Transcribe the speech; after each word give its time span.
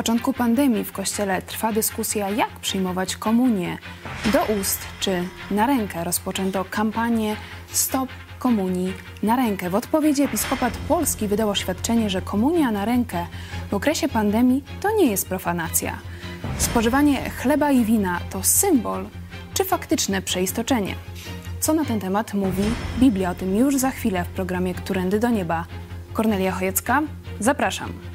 początku 0.00 0.32
pandemii 0.32 0.84
w 0.84 0.92
kościele 0.92 1.42
trwa 1.42 1.72
dyskusja, 1.72 2.30
jak 2.30 2.50
przyjmować 2.50 3.16
komunię 3.16 3.78
do 4.32 4.44
ust 4.60 4.78
czy 5.00 5.24
na 5.50 5.66
rękę. 5.66 6.04
Rozpoczęto 6.04 6.64
kampanię 6.64 7.36
Stop 7.72 8.08
Komunii 8.38 8.92
na 9.22 9.36
rękę. 9.36 9.70
W 9.70 9.74
odpowiedzi 9.74 10.22
episkopat 10.22 10.76
polski 10.76 11.28
wydał 11.28 11.50
oświadczenie, 11.50 12.10
że 12.10 12.22
komunia 12.22 12.70
na 12.70 12.84
rękę 12.84 13.26
w 13.70 13.74
okresie 13.74 14.08
pandemii 14.08 14.64
to 14.80 14.96
nie 14.96 15.06
jest 15.06 15.28
profanacja. 15.28 15.98
Spożywanie 16.58 17.30
chleba 17.30 17.70
i 17.70 17.84
wina 17.84 18.20
to 18.30 18.42
symbol 18.42 19.06
czy 19.54 19.64
faktyczne 19.64 20.22
przeistoczenie. 20.22 20.94
Co 21.60 21.74
na 21.74 21.84
ten 21.84 22.00
temat 22.00 22.34
mówi 22.34 22.64
Biblia? 22.98 23.30
O 23.30 23.34
tym 23.34 23.56
już 23.56 23.76
za 23.76 23.90
chwilę 23.90 24.24
w 24.24 24.28
programie 24.28 24.74
Którędy 24.74 25.18
do 25.18 25.28
Nieba. 25.28 25.64
Kornelia 26.12 26.52
Chojecka, 26.52 27.02
zapraszam. 27.40 28.09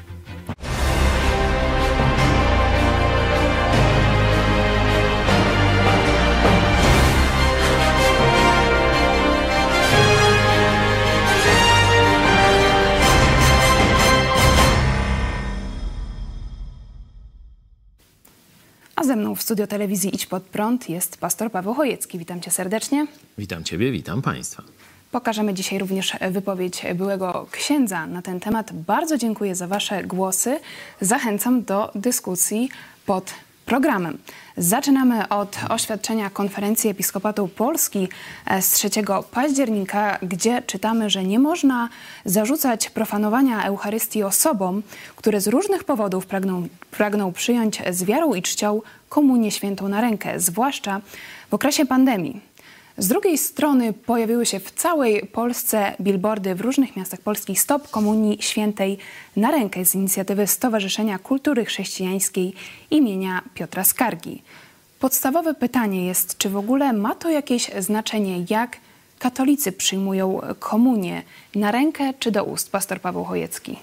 Studio 19.46 19.66
telewizji 19.66 20.14
Idź 20.14 20.26
Pod 20.26 20.42
Prąd 20.42 20.88
jest 20.88 21.16
pastor 21.16 21.50
Paweł 21.50 21.74
Chojecki. 21.74 22.18
Witam 22.18 22.40
cię 22.40 22.50
serdecznie. 22.50 23.06
Witam 23.38 23.64
Ciebie, 23.64 23.92
witam 23.92 24.22
Państwa. 24.22 24.62
Pokażemy 25.10 25.54
dzisiaj 25.54 25.78
również 25.78 26.12
wypowiedź 26.30 26.82
byłego 26.94 27.46
księdza 27.50 28.06
na 28.06 28.22
ten 28.22 28.40
temat. 28.40 28.72
Bardzo 28.72 29.18
dziękuję 29.18 29.54
za 29.54 29.66
Wasze 29.66 30.04
głosy. 30.04 30.60
Zachęcam 31.00 31.62
do 31.62 31.92
dyskusji 31.94 32.70
pod 33.06 33.34
programem. 33.66 34.18
Zaczynamy 34.56 35.28
od 35.28 35.56
oświadczenia 35.68 36.30
Konferencji 36.30 36.90
Episkopatu 36.90 37.48
Polski 37.48 38.08
e, 38.46 38.62
z 38.62 38.70
3 38.70 38.90
października, 39.30 40.18
gdzie 40.22 40.62
czytamy, 40.62 41.10
że 41.10 41.24
nie 41.24 41.38
można 41.38 41.88
zarzucać 42.24 42.90
profanowania 42.90 43.64
Eucharystii 43.64 44.22
osobom, 44.22 44.82
które 45.16 45.40
z 45.40 45.48
różnych 45.48 45.84
powodów 45.84 46.26
pragną, 46.26 46.68
pragną 46.90 47.32
przyjąć 47.32 47.82
z 47.90 48.04
wiarą 48.04 48.34
i 48.34 48.42
czcią 48.42 48.80
komunię 49.08 49.50
świętą 49.50 49.88
na 49.88 50.00
rękę, 50.00 50.40
zwłaszcza 50.40 51.00
w 51.50 51.54
okresie 51.54 51.86
pandemii. 51.86 52.40
Z 52.98 53.08
drugiej 53.08 53.38
strony 53.38 53.92
pojawiły 53.92 54.46
się 54.46 54.60
w 54.60 54.70
całej 54.70 55.26
Polsce 55.26 55.92
billboardy 56.00 56.54
w 56.54 56.60
różnych 56.60 56.96
miastach 56.96 57.20
Polski 57.20 57.56
Stop 57.56 57.90
Komunii 57.90 58.38
Świętej 58.40 58.98
na 59.36 59.50
rękę 59.50 59.84
z 59.84 59.94
inicjatywy 59.94 60.46
Stowarzyszenia 60.46 61.18
Kultury 61.18 61.64
Chrześcijańskiej 61.64 62.54
imienia 62.90 63.42
Piotra 63.54 63.84
Skargi. 63.84 64.42
Podstawowe 65.00 65.54
pytanie 65.54 66.06
jest, 66.06 66.38
czy 66.38 66.50
w 66.50 66.56
ogóle 66.56 66.92
ma 66.92 67.14
to 67.14 67.30
jakieś 67.30 67.70
znaczenie, 67.78 68.44
jak 68.50 68.76
katolicy 69.18 69.72
przyjmują 69.72 70.40
komunię 70.58 71.22
na 71.54 71.70
rękę 71.70 72.14
czy 72.18 72.30
do 72.30 72.44
ust? 72.44 72.70
Pastor 72.70 73.00
Paweł 73.00 73.24
Chojecki. 73.24 73.76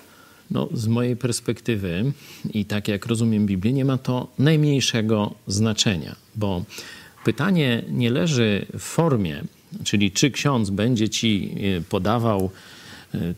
No, 0.54 0.70
z 0.74 0.88
mojej 0.88 1.16
perspektywy 1.16 2.12
i 2.54 2.66
tak 2.66 2.88
jak 2.88 3.06
rozumiem 3.06 3.46
Biblię, 3.46 3.74
nie 3.74 3.86
ma 3.86 3.98
to 3.98 4.28
najmniejszego 4.40 5.34
znaczenia, 5.48 6.16
bo 6.36 6.64
pytanie 7.26 7.84
nie 7.90 8.10
leży 8.10 8.66
w 8.74 8.82
formie, 8.82 9.44
czyli 9.84 10.12
czy 10.12 10.32
ksiądz 10.32 10.70
będzie 10.70 11.10
ci 11.10 11.56
e, 11.78 11.82
podawał, 11.82 12.52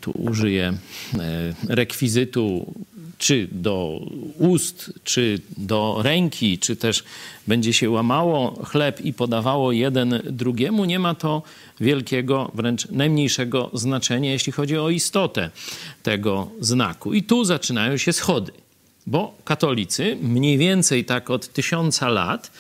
tu 0.02 0.12
użyję 0.12 0.74
e, 1.14 1.54
rekwizytu, 1.76 2.74
czy 3.18 3.48
do 3.52 4.02
ust, 4.38 4.94
czy 5.04 5.40
do 5.58 6.00
ręki, 6.04 6.60
czy 6.60 6.76
też 6.76 7.04
będzie 7.48 7.74
się 7.74 7.90
łamało 7.90 8.64
chleb 8.66 9.02
i 9.02 9.14
podawało 9.14 9.72
jeden 9.72 10.22
drugiemu, 10.30 10.86
nie 10.86 11.00
ma 11.00 11.16
to 11.16 11.44
wielkiego, 11.80 12.52
wręcz 12.54 12.90
najmniejszego 12.90 13.70
znaczenia, 13.74 14.32
jeśli 14.32 14.52
chodzi 14.52 14.78
o 14.78 14.90
istotę 14.90 15.50
tego 16.04 16.52
znaku. 16.60 17.14
I 17.14 17.24
tu 17.24 17.46
zaczynają 17.46 17.98
się 17.98 18.14
schody, 18.14 18.52
bo 19.08 19.36
katolicy 19.46 20.18
mniej 20.22 20.58
więcej 20.58 21.06
tak 21.06 21.30
od 21.30 21.48
tysiąca 21.48 22.10
lat 22.10 22.52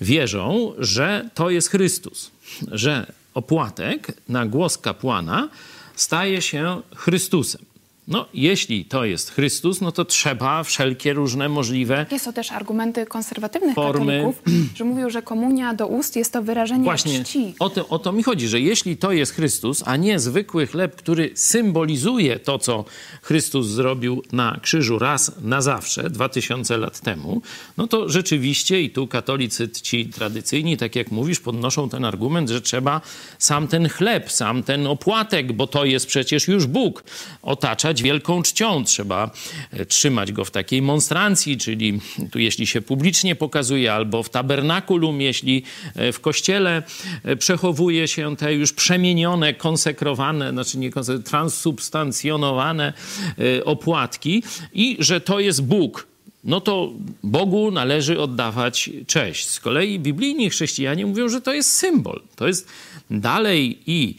wierzą, 0.00 0.72
że 0.78 1.28
to 1.34 1.50
jest 1.50 1.68
Chrystus, 1.68 2.30
że 2.72 3.12
opłatek 3.34 4.12
na 4.28 4.46
głos 4.46 4.78
kapłana 4.78 5.48
staje 5.96 6.42
się 6.42 6.82
Chrystusem. 6.96 7.69
No, 8.10 8.26
jeśli 8.34 8.84
to 8.84 9.04
jest 9.04 9.30
Chrystus, 9.30 9.80
no 9.80 9.92
to 9.92 10.04
trzeba 10.04 10.62
wszelkie 10.62 11.12
różne 11.12 11.48
możliwe. 11.48 12.06
Jest 12.10 12.24
to 12.24 12.32
też 12.32 12.52
argumenty 12.52 13.06
konserwatywnych 13.06 13.74
Formy. 13.74 14.22
katolików, 14.22 14.42
że 14.76 14.84
mówią, 14.84 15.10
że 15.10 15.22
komunia 15.22 15.74
do 15.74 15.86
ust 15.86 16.16
jest 16.16 16.32
to 16.32 16.42
wyrażenie 16.42 16.84
Właśnie 16.84 17.24
czci. 17.24 17.54
o 17.58 17.70
to, 17.70 17.88
o 17.88 17.98
to 17.98 18.12
mi 18.12 18.22
chodzi, 18.22 18.48
że 18.48 18.60
jeśli 18.60 18.96
to 18.96 19.12
jest 19.12 19.32
Chrystus, 19.32 19.82
a 19.86 19.96
nie 19.96 20.18
zwykły 20.18 20.66
chleb, 20.66 20.96
który 20.96 21.30
symbolizuje 21.34 22.38
to, 22.38 22.58
co 22.58 22.84
Chrystus 23.22 23.66
zrobił 23.66 24.22
na 24.32 24.60
krzyżu 24.62 24.98
raz 24.98 25.32
na 25.42 25.62
zawsze, 25.62 26.10
dwa 26.10 26.28
tysiące 26.28 26.76
lat 26.78 27.00
temu, 27.00 27.42
no 27.76 27.86
to 27.86 28.08
rzeczywiście 28.08 28.82
i 28.82 28.90
tu 28.90 29.06
katolicy 29.06 29.68
ci 29.68 30.06
tradycyjni, 30.06 30.76
tak 30.76 30.96
jak 30.96 31.10
mówisz, 31.10 31.40
podnoszą 31.40 31.88
ten 31.88 32.04
argument, 32.04 32.48
że 32.50 32.60
trzeba 32.60 33.00
sam 33.38 33.68
ten 33.68 33.88
chleb, 33.88 34.32
sam 34.32 34.62
ten 34.62 34.86
opłatek, 34.86 35.52
bo 35.52 35.66
to 35.66 35.84
jest 35.84 36.06
przecież 36.06 36.48
już 36.48 36.66
Bóg, 36.66 37.04
otaczać 37.42 37.99
wielką 38.02 38.42
czcią. 38.42 38.84
Trzeba 38.84 39.30
e, 39.70 39.86
trzymać 39.86 40.32
go 40.32 40.44
w 40.44 40.50
takiej 40.50 40.82
monstrancji, 40.82 41.56
czyli 41.56 42.00
tu 42.30 42.38
jeśli 42.38 42.66
się 42.66 42.80
publicznie 42.82 43.34
pokazuje, 43.34 43.92
albo 43.92 44.22
w 44.22 44.30
tabernakulum, 44.30 45.20
jeśli 45.20 45.62
e, 45.94 46.12
w 46.12 46.20
kościele 46.20 46.82
e, 47.24 47.36
przechowuje 47.36 48.08
się 48.08 48.36
te 48.36 48.54
już 48.54 48.72
przemienione, 48.72 49.54
konsekrowane, 49.54 50.50
znaczy 50.50 50.78
nie 50.78 50.90
konse- 50.90 51.22
transsubstancjonowane 51.22 52.92
e, 53.38 53.64
opłatki 53.64 54.42
i 54.72 54.96
że 54.98 55.20
to 55.20 55.40
jest 55.40 55.64
Bóg. 55.64 56.10
No 56.44 56.60
to 56.60 56.92
Bogu 57.22 57.70
należy 57.70 58.20
oddawać 58.20 58.90
cześć. 59.06 59.48
Z 59.48 59.60
kolei 59.60 59.98
biblijni 59.98 60.50
chrześcijanie 60.50 61.06
mówią, 61.06 61.28
że 61.28 61.40
to 61.40 61.52
jest 61.52 61.72
symbol. 61.72 62.22
To 62.36 62.46
jest 62.46 62.68
dalej 63.10 63.78
i 63.86 64.14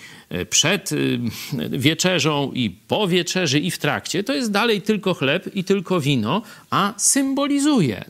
przed 0.50 0.92
y, 0.92 1.20
wieczerzą, 1.70 2.52
i 2.54 2.70
po 2.70 3.08
wieczerzy, 3.08 3.60
i 3.60 3.72
w 3.72 3.78
trakcie. 3.78 4.24
To 4.24 4.34
jest 4.34 4.52
dalej 4.52 4.82
tylko 4.82 5.14
chleb 5.14 5.56
i 5.56 5.64
tylko 5.64 6.00
wino, 6.00 6.42
a 6.70 6.94
symbolizuje 6.98 8.06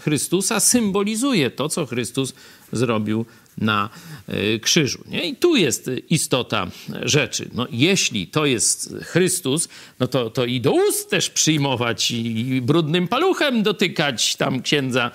Chrystusa, 0.00 0.60
symbolizuje 0.60 1.50
to, 1.50 1.68
co 1.68 1.86
Chrystus 1.86 2.34
zrobił 2.72 3.24
na 3.58 3.88
e, 4.28 4.58
krzyżu. 4.58 5.04
Nie? 5.06 5.28
I 5.28 5.36
tu 5.36 5.56
jest 5.56 5.90
istota 6.10 6.66
rzeczy. 7.02 7.50
No, 7.54 7.66
jeśli 7.70 8.26
to 8.26 8.46
jest 8.46 8.94
Chrystus, 9.02 9.68
no 10.00 10.06
to, 10.06 10.30
to 10.30 10.44
i 10.44 10.60
do 10.60 10.72
ust 10.72 11.10
też 11.10 11.30
przyjmować 11.30 12.10
i 12.10 12.60
brudnym 12.62 13.08
paluchem 13.08 13.62
dotykać 13.62 14.36
tam 14.36 14.62
księdza, 14.62 15.10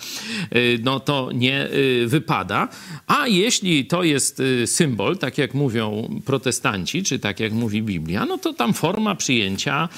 e, 0.49 0.59
no 0.83 0.99
to 0.99 1.31
nie 1.31 1.63
e, 1.63 1.69
wypada. 2.07 2.67
A 3.07 3.27
jeśli 3.27 3.85
to 3.85 4.03
jest 4.03 4.41
symbol, 4.65 5.17
tak 5.17 5.37
jak 5.37 5.53
mówią 5.53 6.09
protestanci, 6.25 7.03
czy 7.03 7.19
tak 7.19 7.39
jak 7.39 7.53
mówi 7.53 7.81
Biblia, 7.81 8.25
no 8.25 8.37
to 8.37 8.53
tam 8.53 8.73
forma 8.73 9.15
przyjęcia, 9.15 9.89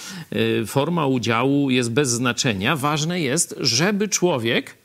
forma 0.67 1.05
udziału 1.05 1.69
jest 1.69 1.91
bez 1.91 2.09
znaczenia. 2.09 2.75
Ważne 2.75 3.21
jest, 3.21 3.55
żeby 3.59 4.07
człowiek 4.07 4.75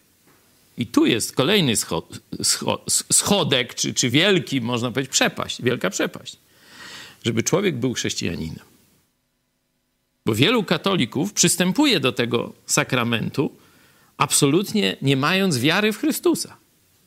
i 0.79 0.87
tu 0.87 1.07
jest 1.07 1.37
kolejny 1.37 1.77
scho, 1.77 2.09
scho, 2.43 2.85
schodek, 3.13 3.75
czy, 3.75 3.95
czy 3.95 4.11
wielki, 4.11 4.61
można 4.61 4.91
powiedzieć, 4.91 5.13
przepaść, 5.13 5.63
wielka 5.63 5.91
przepaść. 5.91 6.37
Żeby 7.25 7.43
człowiek 7.43 7.77
był 7.77 7.95
chrześcijaninem. 7.95 8.65
Bo 10.27 10.35
wielu 10.35 10.65
katolików 10.65 11.33
przystępuje 11.33 12.01
do 12.01 12.13
tego 12.13 12.53
sakramentu 12.67 13.51
absolutnie 14.17 14.97
nie 15.03 15.17
mając 15.17 15.59
wiary 15.59 15.93
w 15.93 15.99
Chrystusa. 15.99 16.57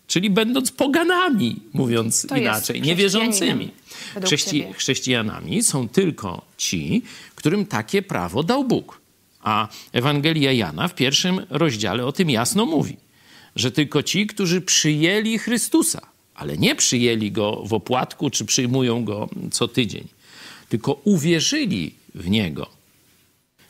Czyli 0.08 0.30
będąc 0.30 0.72
poganami, 0.72 1.56
mówiąc 1.74 2.28
To 2.28 2.36
inaczej, 2.36 2.82
niewierzącymi. 2.82 3.72
Chrześci, 4.24 4.50
ciebie. 4.50 4.74
chrześcijanami 4.74 5.64
są 5.64 5.90
tylko 5.90 6.46
ci, 6.58 7.04
którym 7.36 7.66
takie 7.66 8.02
prawo 8.02 8.44
dał 8.44 8.64
Bóg. 8.64 9.02
A 9.42 9.68
Ewangelia 9.94 10.52
Jana 10.52 10.88
w 10.88 10.96
pierwszym 10.96 11.46
rozdziale 11.50 12.06
o 12.06 12.12
tym 12.12 12.30
jasno 12.30 12.66
mówi 12.66 12.98
że 13.56 13.72
tylko 13.72 14.04
ci, 14.04 14.28
którzy 14.28 14.62
przyjęli 14.62 15.38
Chrystusa, 15.38 16.02
ale 16.36 16.57
nie 16.57 16.75
przyjęli 16.75 17.31
go 17.31 17.63
w 17.66 17.74
opłatku, 17.74 18.30
czy 18.30 18.46
przyjmują 18.46 19.06
go 19.06 19.30
co 19.52 19.68
tydzień, 19.68 20.07
tylko 20.69 21.02
uwierzyli 21.04 21.94
w 22.16 22.30
niego, 22.30 22.69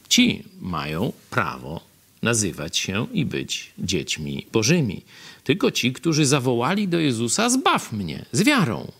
ci 0.10 0.44
mają 0.62 1.14
prawo 1.30 1.82
nazywać 2.22 2.78
się 2.78 3.08
i 3.14 3.26
być 3.26 3.72
dziećmi 3.80 4.46
Bożymi. 4.52 5.02
Tylko 5.44 5.72
ci, 5.72 5.94
którzy 5.94 6.26
zawołali 6.26 6.88
do 6.88 7.00
Jezusa: 7.00 7.50
Zbaw 7.50 7.92
mnie 7.92 8.26
z 8.32 8.44
wiarą, 8.44 8.92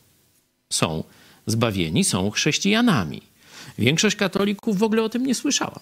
są 0.70 1.04
zbawieni, 1.48 2.04
są 2.04 2.32
chrześcijanami. 2.32 3.22
Większość 3.80 4.16
katolików 4.16 4.78
w 4.78 4.84
ogóle 4.84 5.04
o 5.04 5.10
tym 5.10 5.26
nie 5.26 5.36
słyszała. 5.36 5.80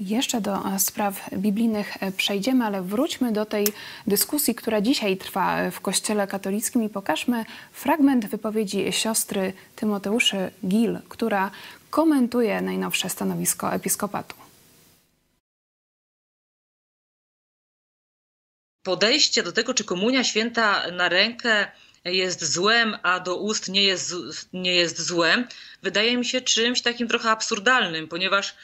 Jeszcze 0.00 0.40
do 0.40 0.74
e, 0.74 0.78
spraw 0.78 1.30
biblijnych 1.32 2.02
e, 2.02 2.12
przejdziemy, 2.12 2.64
ale 2.64 2.82
wróćmy 2.82 3.32
do 3.32 3.46
tej 3.46 3.66
dyskusji, 4.06 4.54
która 4.54 4.80
dzisiaj 4.80 5.16
trwa 5.16 5.58
e, 5.58 5.70
w 5.70 5.80
Kościele 5.80 6.26
katolickim 6.26 6.82
i 6.82 6.88
pokażmy 6.88 7.44
fragment 7.72 8.26
wypowiedzi 8.26 8.92
siostry 8.92 9.52
Tymoteuszy 9.76 10.50
Gil, 10.68 10.98
która 11.08 11.50
komentuje 11.90 12.60
najnowsze 12.60 13.10
stanowisko 13.10 13.74
episkopatu. 13.74 14.34
Podejście 18.82 19.42
do 19.42 19.52
tego, 19.52 19.74
czy 19.74 19.84
komunia 19.84 20.24
święta 20.24 20.90
na 20.90 21.08
rękę 21.08 21.66
jest 22.04 22.44
złem, 22.44 22.96
a 23.02 23.20
do 23.20 23.36
ust 23.36 23.68
nie 23.68 23.82
jest, 23.82 24.14
nie 24.52 24.74
jest 24.74 25.00
złem, 25.00 25.48
wydaje 25.82 26.16
mi 26.16 26.24
się 26.24 26.40
czymś 26.40 26.82
takim 26.82 27.08
trochę 27.08 27.30
absurdalnym, 27.30 28.08
ponieważ 28.08 28.54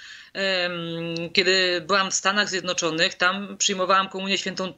kiedy 1.32 1.80
byłam 1.86 2.10
w 2.10 2.14
Stanach 2.14 2.48
Zjednoczonych, 2.48 3.14
tam 3.14 3.56
przyjmowałam 3.56 4.08
komunię 4.08 4.38
świętą 4.38 4.74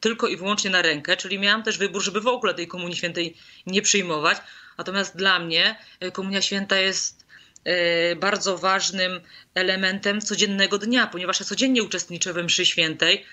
tylko 0.00 0.26
i 0.26 0.36
wyłącznie 0.36 0.70
na 0.70 0.82
rękę, 0.82 1.16
czyli 1.16 1.38
miałam 1.38 1.62
też 1.62 1.78
wybór, 1.78 2.02
żeby 2.02 2.20
w 2.20 2.26
ogóle 2.26 2.54
tej 2.54 2.68
komunii 2.68 2.96
świętej 2.96 3.36
nie 3.66 3.82
przyjmować. 3.82 4.38
Natomiast 4.78 5.16
dla 5.16 5.38
mnie 5.38 5.76
e, 6.00 6.10
komunia 6.10 6.42
święta 6.42 6.76
jest 6.76 7.26
e, 7.64 8.16
bardzo 8.16 8.58
ważnym 8.58 9.20
elementem 9.54 10.20
codziennego 10.20 10.78
dnia, 10.78 11.06
ponieważ 11.06 11.40
ja 11.40 11.46
codziennie 11.46 11.82
uczestniczę 11.82 12.32
we 12.32 12.42
mszy 12.42 12.66
świętej, 12.66 13.24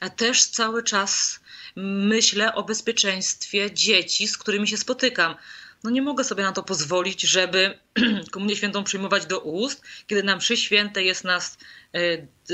a 0.00 0.10
też 0.10 0.44
cały 0.44 0.82
czas 0.82 1.40
myślę 1.76 2.54
o 2.54 2.62
bezpieczeństwie 2.62 3.70
dzieci, 3.70 4.28
z 4.28 4.38
którymi 4.38 4.68
się 4.68 4.76
spotykam 4.76 5.34
no 5.84 5.90
nie 5.90 6.02
mogę 6.02 6.24
sobie 6.24 6.42
na 6.42 6.52
to 6.52 6.62
pozwolić, 6.62 7.22
żeby 7.22 7.78
komunię 8.30 8.56
świętą 8.56 8.84
przyjmować 8.84 9.26
do 9.26 9.40
ust, 9.40 9.82
kiedy 10.06 10.22
na 10.22 10.36
mszy 10.36 10.56
świętej 10.56 11.06
jest 11.06 11.24
nas 11.24 11.58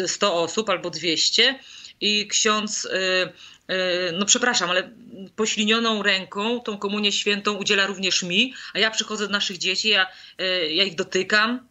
100 0.06 0.26
e, 0.26 0.32
osób 0.32 0.70
albo 0.70 0.90
200 0.90 1.58
i 2.00 2.28
ksiądz, 2.28 2.86
e, 2.86 3.32
e, 3.68 4.12
no 4.12 4.26
przepraszam, 4.26 4.70
ale 4.70 4.90
poślinioną 5.36 6.02
ręką 6.02 6.60
tą 6.60 6.78
komunię 6.78 7.12
świętą 7.12 7.52
udziela 7.52 7.86
również 7.86 8.22
mi, 8.22 8.54
a 8.74 8.78
ja 8.78 8.90
przychodzę 8.90 9.26
do 9.26 9.32
naszych 9.32 9.58
dzieci, 9.58 9.88
ja, 9.88 10.06
ja 10.70 10.84
ich 10.84 10.94
dotykam 10.94 11.68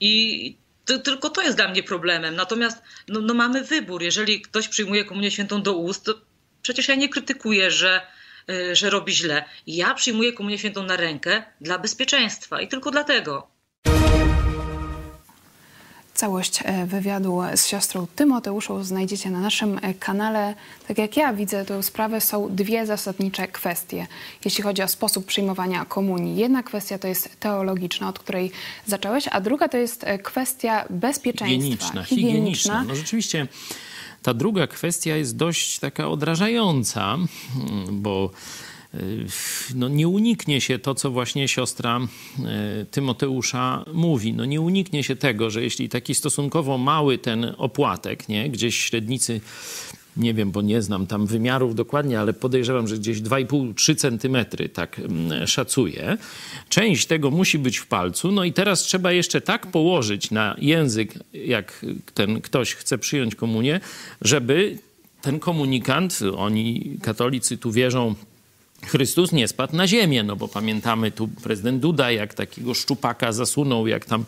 i 0.00 0.56
tylko 1.04 1.30
to 1.30 1.42
jest 1.42 1.56
dla 1.56 1.68
mnie 1.68 1.82
problemem. 1.82 2.36
Natomiast 2.36 2.82
no, 3.08 3.20
no 3.20 3.34
mamy 3.34 3.64
wybór. 3.64 4.02
Jeżeli 4.02 4.40
ktoś 4.40 4.68
przyjmuje 4.68 5.04
komunię 5.04 5.30
świętą 5.30 5.62
do 5.62 5.76
ust, 5.76 6.04
to 6.04 6.14
przecież 6.62 6.88
ja 6.88 6.94
nie 6.94 7.08
krytykuję, 7.08 7.70
że 7.70 8.00
że 8.72 8.90
robi 8.90 9.12
źle. 9.12 9.44
Ja 9.66 9.94
przyjmuję 9.94 10.32
komunię 10.32 10.58
świętą 10.58 10.82
na 10.82 10.96
rękę 10.96 11.42
dla 11.60 11.78
bezpieczeństwa 11.78 12.60
i 12.60 12.68
tylko 12.68 12.90
dlatego. 12.90 13.56
Całość 16.16 16.60
e, 16.64 16.86
wywiadu 16.86 17.40
z 17.54 17.66
siostrą 17.66 18.06
Tymoteuszą 18.16 18.84
znajdziecie 18.84 19.30
na 19.30 19.40
naszym 19.40 19.78
e, 19.82 19.94
kanale. 19.94 20.54
Tak 20.88 20.98
jak 20.98 21.16
ja 21.16 21.32
widzę 21.32 21.64
tę 21.64 21.82
sprawę, 21.82 22.20
są 22.20 22.48
dwie 22.56 22.86
zasadnicze 22.86 23.48
kwestie, 23.48 24.06
jeśli 24.44 24.62
chodzi 24.62 24.82
o 24.82 24.88
sposób 24.88 25.26
przyjmowania 25.26 25.84
komunii. 25.84 26.36
Jedna 26.36 26.62
kwestia 26.62 26.98
to 26.98 27.08
jest 27.08 27.40
teologiczna, 27.40 28.08
od 28.08 28.18
której 28.18 28.50
zacząłeś, 28.86 29.28
a 29.30 29.40
druga 29.40 29.68
to 29.68 29.76
jest 29.76 30.04
e, 30.04 30.18
kwestia 30.18 30.84
bezpieczeństwa. 30.90 31.62
Higieniczna. 31.62 32.02
higieniczna. 32.02 32.32
higieniczna. 32.32 32.84
No 32.88 32.94
rzeczywiście 32.94 33.46
ta 34.26 34.34
druga 34.34 34.66
kwestia 34.66 35.16
jest 35.16 35.36
dość 35.36 35.78
taka 35.78 36.08
odrażająca, 36.08 37.18
bo 37.92 38.30
e, 38.94 38.98
no 39.74 39.88
nie 39.88 40.08
uniknie 40.08 40.60
się 40.60 40.78
to, 40.78 40.94
co 40.94 41.10
właśnie 41.10 41.48
siostra 41.48 42.00
e, 42.00 42.84
Tymoteusza 42.84 43.84
mówi. 43.92 44.32
No 44.32 44.44
nie 44.44 44.60
uniknie 44.60 45.02
się 45.04 45.16
tego, 45.16 45.50
że 45.50 45.62
jeśli 45.62 45.88
taki 45.88 46.14
stosunkowo 46.14 46.78
mały 46.78 47.18
ten 47.18 47.54
opłatek, 47.58 48.28
nie, 48.28 48.50
gdzieś 48.50 48.80
średnicy 48.80 49.40
nie 50.16 50.34
wiem, 50.34 50.50
bo 50.50 50.62
nie 50.62 50.82
znam 50.82 51.06
tam 51.06 51.26
wymiarów 51.26 51.74
dokładnie, 51.74 52.20
ale 52.20 52.32
podejrzewam, 52.32 52.88
że 52.88 52.98
gdzieś 52.98 53.20
2,5-3 53.20 53.96
centymetry, 53.96 54.68
tak 54.68 54.98
mm, 54.98 55.46
szacuję. 55.46 56.18
Część 56.68 57.06
tego 57.06 57.30
musi 57.30 57.58
być 57.58 57.78
w 57.78 57.86
palcu, 57.86 58.32
no 58.32 58.44
i 58.44 58.52
teraz 58.52 58.80
trzeba 58.80 59.12
jeszcze 59.12 59.40
tak 59.40 59.66
położyć 59.66 60.30
na 60.30 60.56
język, 60.58 61.14
jak 61.32 61.86
ten 62.14 62.40
ktoś 62.40 62.74
chce 62.74 62.98
przyjąć 62.98 63.34
komunię, 63.34 63.80
żeby 64.22 64.78
ten 65.22 65.38
komunikant, 65.38 66.18
oni 66.36 66.96
katolicy 67.02 67.58
tu 67.58 67.72
wierzą 67.72 68.14
Chrystus 68.82 69.32
nie 69.32 69.48
spadł 69.48 69.76
na 69.76 69.86
ziemię, 69.86 70.22
no 70.22 70.36
bo 70.36 70.48
pamiętamy 70.48 71.10
tu 71.10 71.28
prezydent 71.28 71.80
Duda, 71.80 72.10
jak 72.10 72.34
takiego 72.34 72.74
szczupaka 72.74 73.32
zasunął, 73.32 73.86
jak 73.86 74.04
tam, 74.04 74.24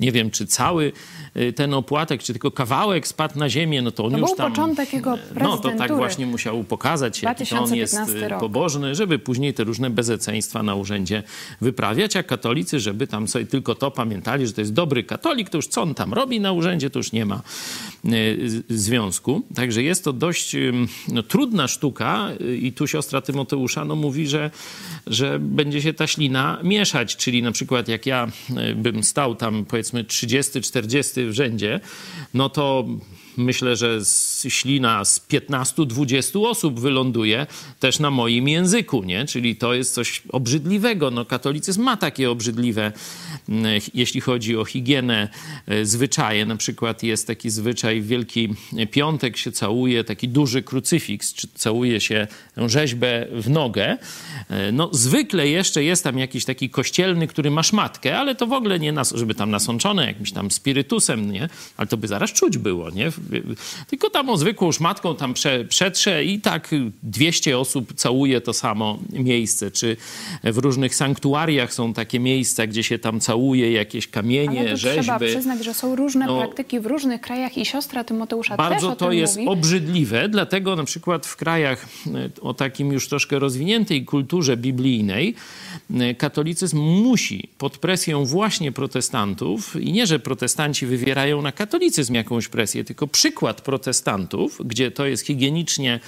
nie 0.00 0.12
wiem, 0.12 0.30
czy 0.30 0.46
cały 0.46 0.92
y, 1.36 1.52
ten 1.52 1.74
opłatek, 1.74 2.22
czy 2.22 2.32
tylko 2.32 2.50
kawałek 2.50 3.06
spadł 3.06 3.38
na 3.38 3.48
ziemię, 3.48 3.82
no 3.82 3.90
to 3.90 4.04
on 4.04 4.12
to 4.12 4.18
już 4.18 4.26
był 4.26 4.36
tam... 4.36 4.52
początek 4.52 4.92
jego 4.92 5.18
No 5.40 5.58
to 5.58 5.70
tak 5.70 5.96
właśnie 5.96 6.26
musiał 6.26 6.64
pokazać, 6.64 7.22
jaki 7.22 7.46
to 7.46 7.62
on 7.62 7.74
jest 7.74 8.08
y, 8.08 8.28
rok. 8.28 8.40
pobożny, 8.40 8.94
żeby 8.94 9.18
później 9.18 9.54
te 9.54 9.64
różne 9.64 9.90
bezeceństwa 9.90 10.62
na 10.62 10.74
urzędzie 10.74 11.22
wyprawiać, 11.60 12.16
a 12.16 12.22
katolicy, 12.22 12.80
żeby 12.80 13.06
tam 13.06 13.28
sobie 13.28 13.46
tylko 13.46 13.74
to 13.74 13.90
pamiętali, 13.90 14.46
że 14.46 14.52
to 14.52 14.60
jest 14.60 14.72
dobry 14.72 15.04
katolik, 15.04 15.50
to 15.50 15.58
już 15.58 15.66
co 15.66 15.82
on 15.82 15.94
tam 15.94 16.14
robi 16.14 16.40
na 16.40 16.52
urzędzie, 16.52 16.90
to 16.90 16.98
już 16.98 17.12
nie 17.12 17.26
ma 17.26 17.42
y, 18.04 18.62
związku. 18.68 19.42
Także 19.54 19.82
jest 19.82 20.04
to 20.04 20.12
dość 20.12 20.56
no, 21.08 21.22
trudna 21.22 21.68
sztuka 21.68 22.28
i 22.60 22.72
tu 22.72 22.86
siostra 22.86 23.20
Tymoteusza 23.20 23.84
no, 23.90 23.96
mówi, 23.96 24.28
że, 24.28 24.50
że 25.06 25.38
będzie 25.38 25.82
się 25.82 25.92
ta 25.92 26.06
ślina 26.06 26.58
mieszać. 26.62 27.16
Czyli 27.16 27.42
na 27.42 27.52
przykład 27.52 27.88
jak 27.88 28.06
ja 28.06 28.28
e, 28.56 28.74
bym 28.74 29.02
stał 29.02 29.34
tam 29.34 29.64
powiedzmy 29.64 30.04
30-40 30.04 31.28
w 31.28 31.32
rzędzie, 31.32 31.80
no 32.34 32.48
to 32.48 32.86
myślę, 33.36 33.76
że 33.76 33.98
ślina 34.48 35.04
z 35.04 35.20
15-20 35.28 36.46
osób 36.46 36.80
wyląduje 36.80 37.46
też 37.80 37.98
na 37.98 38.10
moim 38.10 38.48
języku, 38.48 39.04
nie? 39.04 39.24
Czyli 39.24 39.56
to 39.56 39.74
jest 39.74 39.94
coś 39.94 40.22
obrzydliwego. 40.28 41.10
No, 41.10 41.24
katolicyzm 41.24 41.82
ma 41.82 41.96
takie 41.96 42.30
obrzydliwe, 42.30 42.92
jeśli 43.94 44.20
chodzi 44.20 44.56
o 44.56 44.64
higienę, 44.64 45.28
e, 45.66 45.84
zwyczaje. 45.84 46.46
Na 46.46 46.56
przykład 46.56 47.02
jest 47.02 47.26
taki 47.26 47.50
zwyczaj 47.50 48.00
w 48.00 48.06
Wielki 48.06 48.48
Piątek 48.90 49.36
się 49.36 49.52
całuje 49.52 50.04
taki 50.04 50.28
duży 50.28 50.62
krucyfiks, 50.62 51.34
czy 51.34 51.48
całuje 51.54 52.00
się 52.00 52.26
rzeźbę 52.56 53.26
w 53.32 53.50
nogę. 53.50 53.98
E, 54.48 54.72
no, 54.72 54.90
zwykle 54.92 55.48
jeszcze 55.48 55.84
jest 55.84 56.04
tam 56.04 56.18
jakiś 56.18 56.44
taki 56.44 56.70
kościelny, 56.70 57.26
który 57.26 57.50
ma 57.50 57.62
szmatkę, 57.62 58.18
ale 58.18 58.34
to 58.34 58.46
w 58.46 58.52
ogóle 58.52 58.78
nie, 58.78 58.92
nas, 58.92 59.14
żeby 59.16 59.34
tam 59.34 59.50
nasączone 59.50 60.06
jakimś 60.06 60.32
tam 60.32 60.50
spirytusem, 60.50 61.32
nie? 61.32 61.48
Ale 61.76 61.86
to 61.86 61.96
by 61.96 62.08
zaraz 62.08 62.32
czuć 62.32 62.58
było, 62.58 62.90
nie? 62.90 63.12
Tylko 63.86 64.10
tam 64.10 64.30
o 64.30 64.36
zwykłą 64.36 64.72
szmatką 64.72 65.16
tam 65.16 65.34
prze, 65.34 65.64
przetrze 65.64 66.24
i 66.24 66.40
tak 66.40 66.70
200 67.02 67.58
osób 67.58 67.94
całuje 67.94 68.40
to 68.40 68.52
samo 68.52 68.98
miejsce. 69.12 69.70
Czy 69.70 69.96
w 70.44 70.58
różnych 70.58 70.94
sanktuariach 70.94 71.74
są 71.74 71.94
takie 71.94 72.20
miejsca, 72.20 72.66
gdzie 72.66 72.82
się 72.82 72.98
tam 72.98 73.20
całuje 73.20 73.72
jakieś 73.72 74.08
kamienie, 74.08 74.60
Ale 74.60 74.76
rzeźby. 74.76 75.02
trzeba 75.02 75.18
przyznać, 75.18 75.64
że 75.64 75.74
są 75.74 75.96
różne 75.96 76.26
no, 76.26 76.38
praktyki 76.38 76.80
w 76.80 76.86
różnych 76.86 77.20
krajach 77.20 77.58
i 77.58 77.64
siostra 77.64 78.04
Tymoteusza 78.04 78.56
Bardzo 78.56 78.86
też 78.86 78.92
o 78.92 78.96
to 78.96 79.12
jest 79.12 79.36
mówi. 79.36 79.48
obrzydliwe, 79.48 80.28
dlatego 80.28 80.76
na 80.76 80.84
przykład 80.84 81.26
w 81.26 81.36
krajach 81.36 81.86
e, 82.06 82.30
o 82.40 82.54
takim 82.54 82.92
już 82.92 83.08
troszkę 83.08 83.38
rozwiniętej 83.38 84.04
kulturze 84.04 84.56
biblijnej 84.56 85.34
e, 85.94 86.14
katolicyzm 86.14 86.78
musi 86.78 87.48
pod 87.58 87.78
presją 87.78 88.24
właśnie 88.24 88.72
protestantów 88.72 89.76
i 89.76 89.92
nie, 89.92 90.06
że 90.06 90.18
protestanci 90.18 90.86
wywierają 90.86 91.42
na 91.42 91.52
katolicyzm 91.52 92.14
jakąś 92.14 92.48
presję, 92.48 92.84
tylko 92.84 93.06
przykład 93.12 93.60
protestantów, 93.60 94.58
gdzie 94.64 94.90
to 94.90 95.06
jest 95.06 95.26
higienicznie 95.26 96.00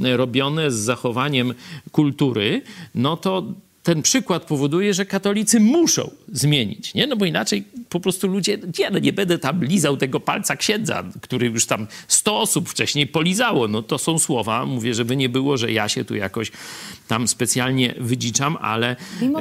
robione 0.00 0.70
z 0.70 0.74
zachowaniem 0.74 1.54
kultury, 1.92 2.62
no 2.94 3.16
to 3.16 3.44
ten 3.84 4.02
przykład 4.02 4.44
powoduje, 4.44 4.94
że 4.94 5.06
katolicy 5.06 5.60
muszą 5.60 6.10
zmienić, 6.32 6.94
nie? 6.94 7.06
No 7.06 7.16
bo 7.16 7.24
inaczej 7.24 7.64
po 7.88 8.00
prostu 8.00 8.28
ludzie, 8.28 8.58
nie, 8.78 8.90
no 8.90 8.98
nie 8.98 9.12
będę 9.12 9.38
tam 9.38 9.64
lizał 9.64 9.96
tego 9.96 10.20
palca 10.20 10.56
księdza, 10.56 11.04
który 11.20 11.46
już 11.46 11.66
tam 11.66 11.86
100 12.08 12.40
osób 12.40 12.68
wcześniej 12.68 13.06
polizało. 13.06 13.68
No 13.68 13.82
to 13.82 13.98
są 13.98 14.18
słowa, 14.18 14.66
mówię, 14.66 14.94
żeby 14.94 15.16
nie 15.16 15.28
było, 15.28 15.56
że 15.56 15.72
ja 15.72 15.88
się 15.88 16.04
tu 16.04 16.16
jakoś 16.16 16.52
tam 17.08 17.28
specjalnie 17.28 17.94
wydziczam, 17.98 18.56
ale 18.60 18.96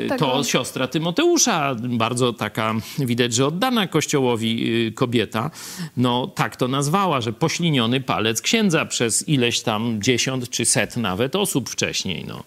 tego... 0.08 0.18
to 0.18 0.44
siostra 0.44 0.88
Tymoteusza, 0.88 1.76
bardzo 1.76 2.34
taka, 2.34 2.76
widać, 3.00 3.34
że 3.34 3.48
oddana 3.48 3.88
kościołowi 3.88 4.74
y, 4.88 4.92
kobieta, 4.92 5.52
no 5.98 6.28
tak 6.28 6.56
to 6.56 6.68
nazwała, 6.68 7.22
że 7.22 7.34
pośliniony 7.34 8.02
palec 8.02 8.42
księdza 8.42 8.86
przez 8.86 9.30
ileś 9.30 9.62
tam 9.62 10.02
dziesiąt 10.02 10.50
czy 10.50 10.66
set 10.66 10.98
nawet 10.98 11.36
osób 11.36 11.70
wcześniej, 11.70 12.26
no 12.28 12.44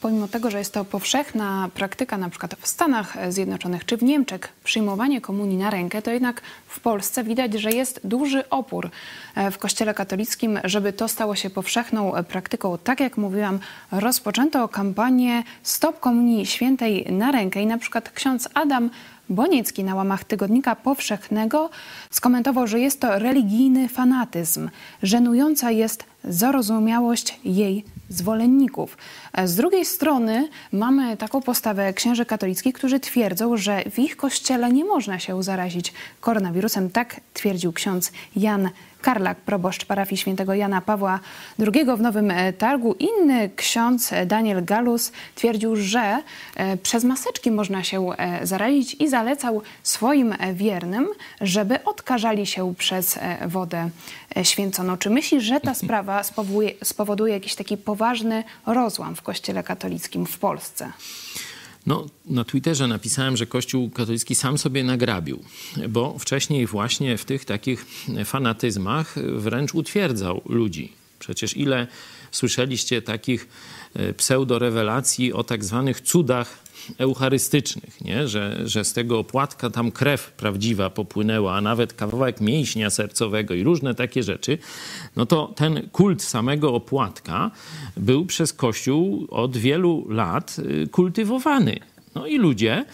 pomimo 0.00 0.28
tego, 0.28 0.50
że 0.50 0.58
jest 0.58 0.74
to 0.74 0.84
powszechna 0.84 1.68
praktyka 1.74 2.18
na 2.18 2.28
przykład 2.28 2.54
w 2.60 2.66
Stanach 2.66 3.32
Zjednoczonych 3.32 3.84
czy 3.84 3.96
w 3.96 4.02
Niemczech, 4.02 4.40
przyjmowanie 4.64 5.20
komunii 5.20 5.56
na 5.56 5.70
rękę, 5.70 6.02
to 6.02 6.10
jednak 6.10 6.42
w 6.66 6.80
Polsce 6.80 7.24
widać, 7.24 7.52
że 7.54 7.70
jest 7.70 8.00
duży 8.04 8.48
opór 8.48 8.90
e, 9.34 9.50
w 9.50 9.58
Kościele 9.58 9.94
katolickim, 9.94 10.60
żeby 10.64 10.92
to 10.92 11.08
stało 11.08 11.36
się 11.36 11.50
powszechną 11.50 12.12
praktyką. 12.28 12.78
Tak 12.84 13.00
jak 13.00 13.16
mówiłam, 13.16 13.58
rozpoczęto 13.92 14.68
kampanię 14.68 15.42
Stop 15.62 16.00
Komunii 16.00 16.46
Świętej 16.46 17.12
na 17.12 17.32
rękę 17.32 17.62
i 17.62 17.66
na 17.66 17.78
przykład 17.78 18.10
ksiądz 18.10 18.48
Adam 18.54 18.90
Bonicki 19.30 19.84
na 19.84 19.94
łamach 19.94 20.24
Tygodnika 20.24 20.76
Powszechnego 20.76 21.70
skomentował, 22.10 22.66
że 22.66 22.80
jest 22.80 23.00
to 23.00 23.18
religijny 23.18 23.88
fanatyzm. 23.88 24.70
Żenująca 25.02 25.70
jest 25.70 26.04
zarozumiałość 26.24 27.40
jej 27.44 27.84
zwolenników. 28.08 28.96
Z 29.44 29.56
drugiej 29.56 29.84
strony 29.84 30.48
mamy 30.72 31.16
taką 31.16 31.42
postawę 31.42 31.92
księży 31.92 32.24
katolickich, 32.26 32.74
którzy 32.74 33.00
twierdzą, 33.00 33.56
że 33.56 33.82
w 33.90 33.98
ich 33.98 34.16
kościele 34.16 34.72
nie 34.72 34.84
można 34.84 35.18
się 35.18 35.42
zarazić 35.42 35.92
koronawirusem. 36.20 36.90
Tak 36.90 37.20
twierdził 37.34 37.72
ksiądz 37.72 38.12
Jan 38.36 38.70
Karlak, 39.00 39.38
proboszcz 39.38 39.84
parafii 39.84 40.16
świętego 40.16 40.54
Jana 40.54 40.80
Pawła 40.80 41.20
II 41.58 41.84
w 41.96 42.00
Nowym 42.00 42.32
Targu. 42.58 42.94
Inny 42.98 43.50
ksiądz 43.56 44.10
Daniel 44.26 44.64
Galus 44.64 45.12
twierdził, 45.34 45.76
że 45.76 46.22
e, 46.56 46.76
przez 46.76 47.04
maseczki 47.04 47.50
można 47.50 47.84
się 47.84 48.10
e, 48.10 48.46
zarazić 48.46 48.94
i 48.94 49.08
zalecał 49.08 49.62
swoim 49.82 50.34
wiernym, 50.54 51.08
żeby 51.40 51.84
odkażali 51.84 52.46
się 52.46 52.74
przez 52.74 53.16
e, 53.16 53.48
wodę 53.48 53.90
święconą. 54.42 54.96
Czy 54.96 55.10
myśli, 55.10 55.40
że 55.40 55.60
ta 55.60 55.74
sprawa 55.74 56.22
spowoduje, 56.22 56.72
spowoduje 56.84 57.34
jakiś 57.34 57.54
taki 57.54 57.76
poważny 57.76 58.44
rozłam 58.66 59.16
w 59.16 59.22
Kościele 59.22 59.62
katolickim 59.62 60.26
w 60.26 60.38
Polsce? 60.38 60.92
No, 61.86 62.06
na 62.26 62.44
Twitterze 62.44 62.86
napisałem, 62.86 63.36
że 63.36 63.46
Kościół 63.46 63.90
katolicki 63.90 64.34
sam 64.34 64.58
sobie 64.58 64.84
nagrabił, 64.84 65.44
bo 65.88 66.18
wcześniej 66.18 66.66
właśnie 66.66 67.18
w 67.18 67.24
tych 67.24 67.44
takich 67.44 67.86
fanatyzmach 68.24 69.14
wręcz 69.18 69.74
utwierdzał 69.74 70.42
ludzi. 70.46 70.92
Przecież 71.18 71.56
ile 71.56 71.86
słyszeliście 72.30 73.02
takich 73.02 73.48
e, 73.94 74.12
pseudorewelacji 74.14 75.32
o 75.32 75.44
tak 75.44 75.64
zwanych 75.64 76.00
cudach 76.00 76.58
eucharystycznych, 76.98 78.00
nie? 78.00 78.28
Że, 78.28 78.60
że 78.64 78.84
z 78.84 78.92
tego 78.92 79.18
opłatka 79.18 79.70
tam 79.70 79.90
krew 79.90 80.32
prawdziwa 80.32 80.90
popłynęła, 80.90 81.56
a 81.56 81.60
nawet 81.60 81.92
kawałek 81.92 82.40
mięśnia 82.40 82.90
sercowego 82.90 83.54
i 83.54 83.62
różne 83.62 83.94
takie 83.94 84.22
rzeczy, 84.22 84.58
no 85.16 85.26
to 85.26 85.52
ten 85.56 85.88
kult 85.92 86.22
samego 86.22 86.74
opłatka 86.74 87.50
był 87.96 88.26
przez 88.26 88.52
Kościół 88.52 89.26
od 89.30 89.56
wielu 89.56 90.06
lat 90.08 90.56
y, 90.58 90.88
kultywowany. 90.88 91.78
No 92.14 92.26
i 92.26 92.38
ludzie 92.38 92.84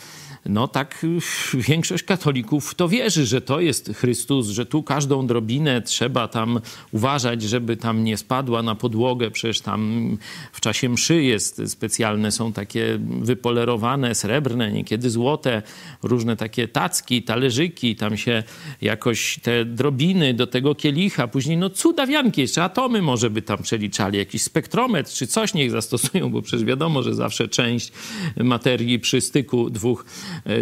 no 0.48 0.68
tak 0.68 1.06
większość 1.54 2.04
katolików 2.04 2.74
to 2.74 2.88
wierzy, 2.88 3.26
że 3.26 3.40
to 3.40 3.60
jest 3.60 3.92
Chrystus, 3.94 4.48
że 4.48 4.66
tu 4.66 4.82
każdą 4.82 5.26
drobinę 5.26 5.82
trzeba 5.82 6.28
tam 6.28 6.60
uważać, 6.92 7.42
żeby 7.42 7.76
tam 7.76 8.04
nie 8.04 8.16
spadła 8.16 8.62
na 8.62 8.74
podłogę, 8.74 9.30
przecież 9.30 9.60
tam 9.60 10.10
w 10.52 10.60
czasie 10.60 10.88
mszy 10.88 11.22
jest 11.22 11.62
specjalne, 11.66 12.32
są 12.32 12.52
takie 12.52 12.98
wypolerowane, 13.20 14.14
srebrne, 14.14 14.72
niekiedy 14.72 15.10
złote, 15.10 15.62
różne 16.02 16.36
takie 16.36 16.68
tacki, 16.68 17.22
talerzyki, 17.22 17.96
tam 17.96 18.16
się 18.16 18.42
jakoś 18.80 19.38
te 19.42 19.64
drobiny 19.64 20.34
do 20.34 20.46
tego 20.46 20.74
kielicha, 20.74 21.28
później 21.28 21.56
no 21.56 21.70
cudawianki, 21.70 22.40
jeszcze 22.40 22.64
atomy 22.64 23.02
może 23.02 23.30
by 23.30 23.42
tam 23.42 23.58
przeliczali, 23.62 24.18
jakiś 24.18 24.42
spektrometr 24.42 25.12
czy 25.12 25.26
coś 25.26 25.54
niech 25.54 25.70
zastosują, 25.70 26.30
bo 26.30 26.42
przecież 26.42 26.64
wiadomo, 26.64 27.02
że 27.02 27.14
zawsze 27.14 27.48
część 27.48 27.92
materii 28.36 28.98
przy 28.98 29.20
styku 29.20 29.70
dwóch 29.70 30.04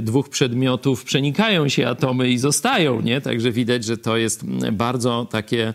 dwóch 0.02 0.28
przedmiotów 0.28 1.04
przenikają 1.04 1.68
się 1.68 1.88
atomy 1.88 2.30
i 2.30 2.38
zostają, 2.38 3.00
nie? 3.00 3.20
Także 3.20 3.52
widać, 3.52 3.84
że 3.84 3.98
to 3.98 4.16
jest 4.16 4.46
bardzo 4.72 5.26
takie 5.30 5.74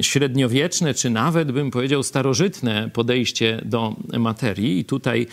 średniowieczne, 0.00 0.94
czy 0.94 1.10
nawet 1.10 1.52
bym 1.52 1.70
powiedział 1.70 2.02
starożytne 2.02 2.90
podejście 2.92 3.62
do 3.64 3.96
materii. 4.18 4.78
I 4.78 4.84
tutaj 4.84 5.26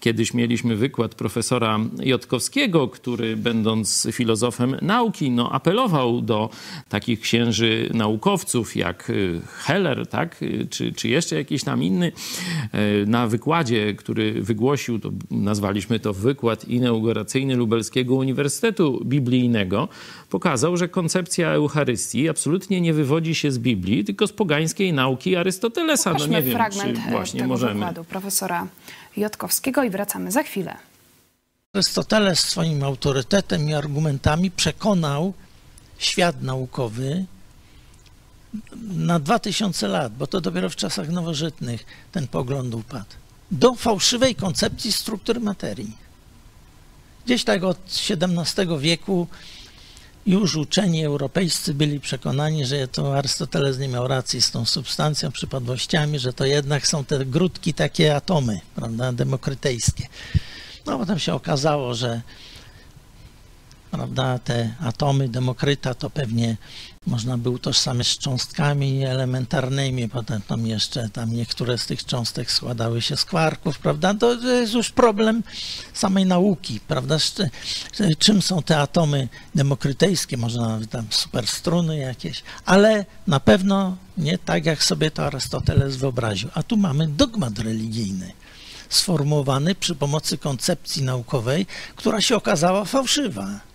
kiedyś 0.00 0.34
mieliśmy 0.34 0.76
wykład 0.76 1.14
profesora 1.14 1.78
Jotkowskiego, 2.00 2.88
który 2.88 3.36
będąc 3.36 4.08
filozofem 4.12 4.76
nauki, 4.82 5.30
no, 5.30 5.52
apelował 5.52 6.20
do 6.20 6.50
takich 6.88 7.20
księży 7.20 7.90
naukowców 7.94 8.76
jak 8.76 9.10
y, 9.10 9.40
Heller, 9.58 10.06
tak? 10.06 10.42
Y, 10.42 10.66
czy, 10.70 10.92
czy 10.92 11.08
jeszcze 11.08 11.36
jakiś 11.36 11.64
tam 11.64 11.82
inny, 11.82 12.12
e, 12.72 13.06
na 13.06 13.26
wykładzie, 13.26 13.94
który 13.94 14.42
wygłosił, 14.42 14.98
to 14.98 15.10
nazwaliśmy 15.30 16.00
to 16.00 16.12
wykład 16.12 16.64
ineuropeński, 16.64 16.97
inauguracyjny 16.98 17.56
Lubelskiego 17.56 18.14
Uniwersytetu 18.14 19.00
Biblijnego 19.04 19.88
pokazał, 20.30 20.76
że 20.76 20.88
koncepcja 20.88 21.50
Eucharystii 21.50 22.28
absolutnie 22.28 22.80
nie 22.80 22.92
wywodzi 22.92 23.34
się 23.34 23.52
z 23.52 23.58
Biblii, 23.58 24.04
tylko 24.04 24.26
z 24.26 24.32
pogańskiej 24.32 24.92
nauki 24.92 25.36
Arystotelesa. 25.36 26.10
Pokażmy 26.10 26.32
no 26.32 26.38
nie 26.38 26.42
wiem, 26.42 26.54
fragment 26.54 26.98
czy 27.04 27.10
właśnie 27.10 27.40
tego 27.40 27.48
możemy. 27.48 27.74
wykładu 27.74 28.04
profesora 28.04 28.66
Jotkowskiego 29.16 29.82
i 29.82 29.90
wracamy 29.90 30.32
za 30.32 30.42
chwilę. 30.42 30.76
Arystoteles 31.74 32.40
swoim 32.40 32.82
autorytetem 32.82 33.68
i 33.68 33.74
argumentami 33.74 34.50
przekonał 34.50 35.32
świat 35.98 36.42
naukowy 36.42 37.24
na 38.82 39.18
2000 39.18 39.88
lat, 39.88 40.12
bo 40.16 40.26
to 40.26 40.40
dopiero 40.40 40.70
w 40.70 40.76
czasach 40.76 41.08
nowożytnych 41.08 41.84
ten 42.12 42.28
pogląd 42.28 42.74
upadł, 42.74 43.14
do 43.50 43.74
fałszywej 43.74 44.34
koncepcji 44.34 44.92
struktury 44.92 45.40
materii. 45.40 46.07
Gdzieś 47.28 47.44
tak 47.44 47.64
od 47.64 47.78
XVII 48.10 48.78
wieku 48.78 49.26
już 50.26 50.56
uczeni 50.56 51.04
europejscy 51.04 51.74
byli 51.74 52.00
przekonani, 52.00 52.66
że 52.66 52.88
to 52.88 53.16
Arystoteles 53.16 53.78
nie 53.78 53.88
miał 53.88 54.08
racji 54.08 54.42
z 54.42 54.50
tą 54.50 54.64
substancją, 54.64 55.32
przypadłościami, 55.32 56.18
że 56.18 56.32
to 56.32 56.44
jednak 56.44 56.86
są 56.86 57.04
te 57.04 57.26
grudki, 57.26 57.74
takie 57.74 58.16
atomy, 58.16 58.60
prawda, 58.74 59.12
demokrytejskie. 59.12 60.06
No 60.86 60.98
potem 60.98 61.18
się 61.18 61.34
okazało, 61.34 61.94
że 61.94 62.20
prawda, 63.90 64.38
te 64.38 64.74
atomy 64.80 65.28
Demokryta 65.28 65.94
to 65.94 66.10
pewnie 66.10 66.56
można 67.08 67.38
by 67.38 67.50
utożsamiać 67.50 68.06
z 68.06 68.18
cząstkami 68.18 69.04
elementarnymi, 69.04 70.08
potem 70.08 70.42
tam 70.42 70.66
jeszcze 70.66 71.08
tam 71.08 71.32
niektóre 71.32 71.78
z 71.78 71.86
tych 71.86 72.04
cząstek 72.04 72.50
składały 72.50 73.02
się 73.02 73.16
z 73.16 73.24
kwarków, 73.24 73.78
prawda? 73.78 74.14
To 74.14 74.34
jest 74.34 74.74
już 74.74 74.90
problem 74.90 75.42
samej 75.94 76.26
nauki, 76.26 76.80
prawda? 76.80 77.16
Czym 78.18 78.42
są 78.42 78.62
te 78.62 78.78
atomy 78.78 79.28
demokrytejskie, 79.54 80.36
może 80.36 80.60
nawet 80.60 80.90
tam 80.90 81.06
superstruny 81.10 81.98
jakieś, 81.98 82.42
ale 82.64 83.06
na 83.26 83.40
pewno 83.40 83.96
nie 84.18 84.38
tak, 84.38 84.66
jak 84.66 84.84
sobie 84.84 85.10
to 85.10 85.26
Arystoteles 85.26 85.96
wyobraził. 85.96 86.48
A 86.54 86.62
tu 86.62 86.76
mamy 86.76 87.08
dogmat 87.08 87.58
religijny 87.58 88.32
sformułowany 88.88 89.74
przy 89.74 89.94
pomocy 89.94 90.38
koncepcji 90.38 91.02
naukowej, 91.02 91.66
która 91.96 92.20
się 92.20 92.36
okazała 92.36 92.84
fałszywa. 92.84 93.67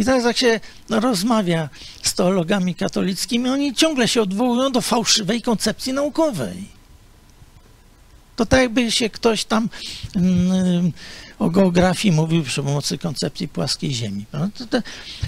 I 0.00 0.04
teraz 0.04 0.24
jak 0.24 0.36
się 0.36 0.60
rozmawia 0.90 1.68
z 2.02 2.14
teologami 2.14 2.74
katolickimi, 2.74 3.48
oni 3.48 3.74
ciągle 3.74 4.08
się 4.08 4.22
odwołują 4.22 4.72
do 4.72 4.80
fałszywej 4.80 5.42
koncepcji 5.42 5.92
naukowej. 5.92 6.68
To 8.36 8.46
tak 8.46 8.60
jakby 8.60 8.90
się 8.90 9.10
ktoś 9.10 9.44
tam 9.44 9.68
mm, 10.16 10.92
o 11.38 11.50
geografii 11.50 12.14
mówił 12.14 12.42
przy 12.42 12.62
pomocy 12.62 12.98
koncepcji 12.98 13.48
płaskiej 13.48 13.94
Ziemi. 13.94 14.24
No, 14.32 14.48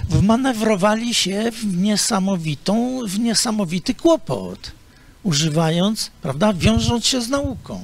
wmanewrowali 0.09 1.13
się 1.13 1.51
w 1.51 1.77
niesamowitą, 1.77 2.99
w 3.07 3.19
niesamowity 3.19 3.95
kłopot, 3.95 4.71
używając, 5.23 6.11
prawda, 6.21 6.53
wiążąc 6.53 7.05
się 7.05 7.21
z 7.21 7.29
nauką. 7.29 7.83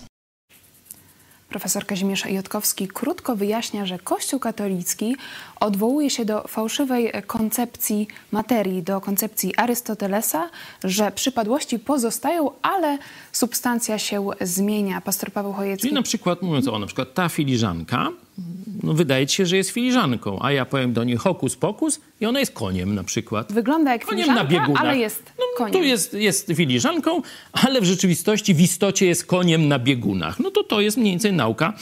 Profesor 1.49 1.85
Kazimierz 1.85 2.25
Jotkowski 2.25 2.87
krótko 2.87 3.35
wyjaśnia, 3.35 3.85
że 3.85 3.99
Kościół 3.99 4.39
katolicki 4.39 5.15
odwołuje 5.59 6.09
się 6.09 6.25
do 6.25 6.47
fałszywej 6.47 7.11
koncepcji 7.27 8.07
materii, 8.31 8.83
do 8.83 9.01
koncepcji 9.01 9.55
Arystotelesa, 9.55 10.49
że 10.83 11.11
przypadłości 11.11 11.79
pozostają, 11.79 12.51
ale 12.61 12.97
substancja 13.31 13.99
się 13.99 14.27
zmienia. 14.41 15.01
Pastor 15.01 15.31
Paweł 15.31 15.53
Chojecki. 15.53 15.81
Czyli 15.81 15.93
na 15.93 16.01
przykład, 16.01 16.41
mówiąc 16.41 16.67
o 16.67 16.79
na 16.79 16.85
przykład 16.85 17.13
ta 17.13 17.29
filiżanka, 17.29 18.09
no 18.83 18.93
wydaje 18.93 19.27
ci 19.27 19.35
się, 19.35 19.45
że 19.45 19.57
jest 19.57 19.69
filiżanką, 19.69 20.39
a 20.41 20.51
ja 20.51 20.65
powiem 20.65 20.93
do 20.93 21.03
niej 21.03 21.17
hokus 21.17 21.55
pokus 21.55 21.99
i 22.21 22.25
ona 22.25 22.39
jest 22.39 22.53
koniem 22.53 22.95
na 22.95 23.03
przykład. 23.03 23.53
Wygląda 23.53 23.91
jak 23.91 24.05
koniem 24.05 24.25
filiżanka, 24.25 24.43
na 24.43 24.49
biegunach. 24.49 24.81
ale 24.81 24.97
jest 24.97 25.23
no, 25.39 25.45
koniem. 25.57 25.73
Tu 25.73 25.83
jest, 25.83 26.13
jest 26.13 26.51
filiżanką, 26.55 27.21
ale 27.51 27.81
w 27.81 27.85
rzeczywistości 27.85 28.53
w 28.53 28.61
istocie 28.61 29.05
jest 29.05 29.25
koniem 29.25 29.67
na 29.67 29.79
biegunach. 29.79 30.39
No 30.39 30.51
to 30.51 30.63
to 30.63 30.81
jest 30.81 30.97
mniej 30.97 31.13
więcej 31.13 31.33
nauka 31.33 31.73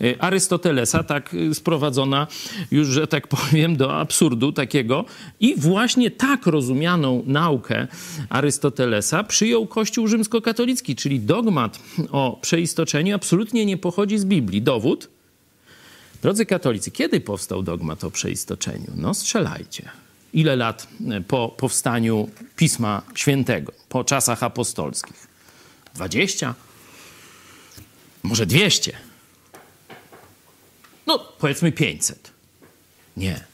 e, 0.00 0.22
Arystotelesa, 0.22 1.02
tak 1.02 1.34
e, 1.50 1.54
sprowadzona 1.54 2.26
już, 2.70 2.88
że 2.88 3.06
tak 3.06 3.28
powiem, 3.36 3.76
do 3.76 4.00
absurdu 4.00 4.52
takiego. 4.52 5.04
I 5.40 5.54
właśnie 5.56 6.10
tak 6.10 6.46
rozumianą 6.46 7.22
naukę 7.26 7.86
Arystotelesa 8.28 9.24
przyjął 9.24 9.66
Kościół 9.66 10.06
rzymskokatolicki, 10.06 10.96
czyli 10.96 11.20
dogmat 11.20 11.78
o 12.12 12.38
przeistoczeniu 12.40 13.14
absolutnie 13.14 13.66
nie 13.66 13.76
pochodzi 13.76 14.18
z 14.18 14.24
Biblii. 14.24 14.62
Dowód– 14.62 15.08
Drodzy 16.22 16.46
katolicy, 16.46 16.90
kiedy 16.90 17.20
powstał 17.20 17.62
dogmat 17.62 18.04
o 18.04 18.10
przeistoczeniu? 18.10 18.92
No 18.96 19.14
strzelajcie. 19.14 19.90
Ile 20.32 20.56
lat 20.56 20.88
e, 21.10 21.20
po 21.20 21.48
powstaniu 21.48 22.30
Pisma 22.56 23.02
Świętego, 23.14 23.72
po 23.88 24.04
czasach 24.04 24.42
apostolskich? 24.42 25.26
20? 25.94 26.54
Może 28.22 28.46
200? 28.46 28.92
No, 31.06 31.18
powiedzmy 31.18 31.72
500. 31.72 32.30
Nie. 33.16 33.44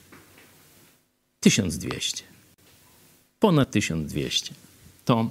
1200. 1.41 2.23
Ponad 3.41 3.71
1200. 3.71 4.55
To 5.05 5.31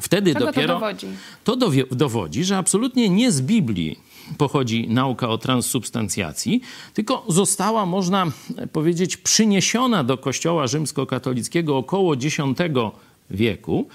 wtedy 0.00 0.32
Czego 0.34 0.46
dopiero. 0.46 0.74
to 0.74 0.80
dowodzi? 0.80 1.06
To 1.44 1.56
dowi- 1.56 1.94
dowodzi, 1.96 2.44
że 2.44 2.56
absolutnie 2.56 3.08
nie 3.08 3.32
z 3.32 3.40
Biblii 3.40 3.98
pochodzi 4.38 4.88
nauka 4.88 5.28
o 5.28 5.38
transsubstancjacji, 5.38 6.60
tylko 6.94 7.24
została, 7.28 7.86
można 7.86 8.26
powiedzieć, 8.72 9.16
przyniesiona 9.16 10.04
do 10.04 10.18
Kościoła 10.18 10.66
rzymskokatolickiego 10.66 11.76
około 11.76 12.14
X 12.14 12.36
wieku 13.30 13.88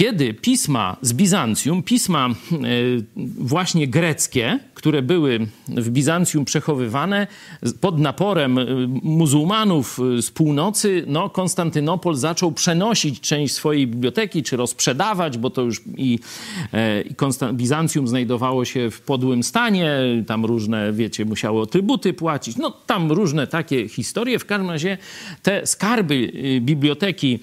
kiedy 0.00 0.34
pisma 0.34 0.96
z 1.02 1.12
Bizancjum, 1.12 1.82
pisma 1.82 2.28
e, 2.28 2.56
właśnie 3.38 3.88
greckie, 3.88 4.58
które 4.74 5.02
były 5.02 5.46
w 5.68 5.90
Bizancjum 5.90 6.44
przechowywane 6.44 7.26
pod 7.80 7.98
naporem 7.98 8.58
e, 8.58 8.64
muzułmanów 9.02 10.00
e, 10.18 10.22
z 10.22 10.30
północy, 10.30 11.04
no 11.06 11.30
Konstantynopol 11.30 12.14
zaczął 12.14 12.52
przenosić 12.52 13.20
część 13.20 13.54
swojej 13.54 13.86
biblioteki, 13.86 14.42
czy 14.42 14.56
rozprzedawać, 14.56 15.38
bo 15.38 15.50
to 15.50 15.62
już 15.62 15.82
i, 15.96 16.18
i 17.08 17.14
Bizancjum 17.52 18.08
znajdowało 18.08 18.64
się 18.64 18.90
w 18.90 19.00
podłym 19.00 19.42
stanie, 19.42 19.90
tam 20.26 20.44
różne, 20.44 20.92
wiecie, 20.92 21.24
musiało 21.24 21.66
trybuty 21.66 22.12
płacić, 22.12 22.56
no 22.56 22.70
tam 22.70 23.12
różne 23.12 23.46
takie 23.46 23.88
historie. 23.88 24.38
W 24.38 24.44
każdym 24.44 24.70
razie 24.70 24.98
te 25.42 25.66
skarby 25.66 26.32
biblioteki 26.60 27.38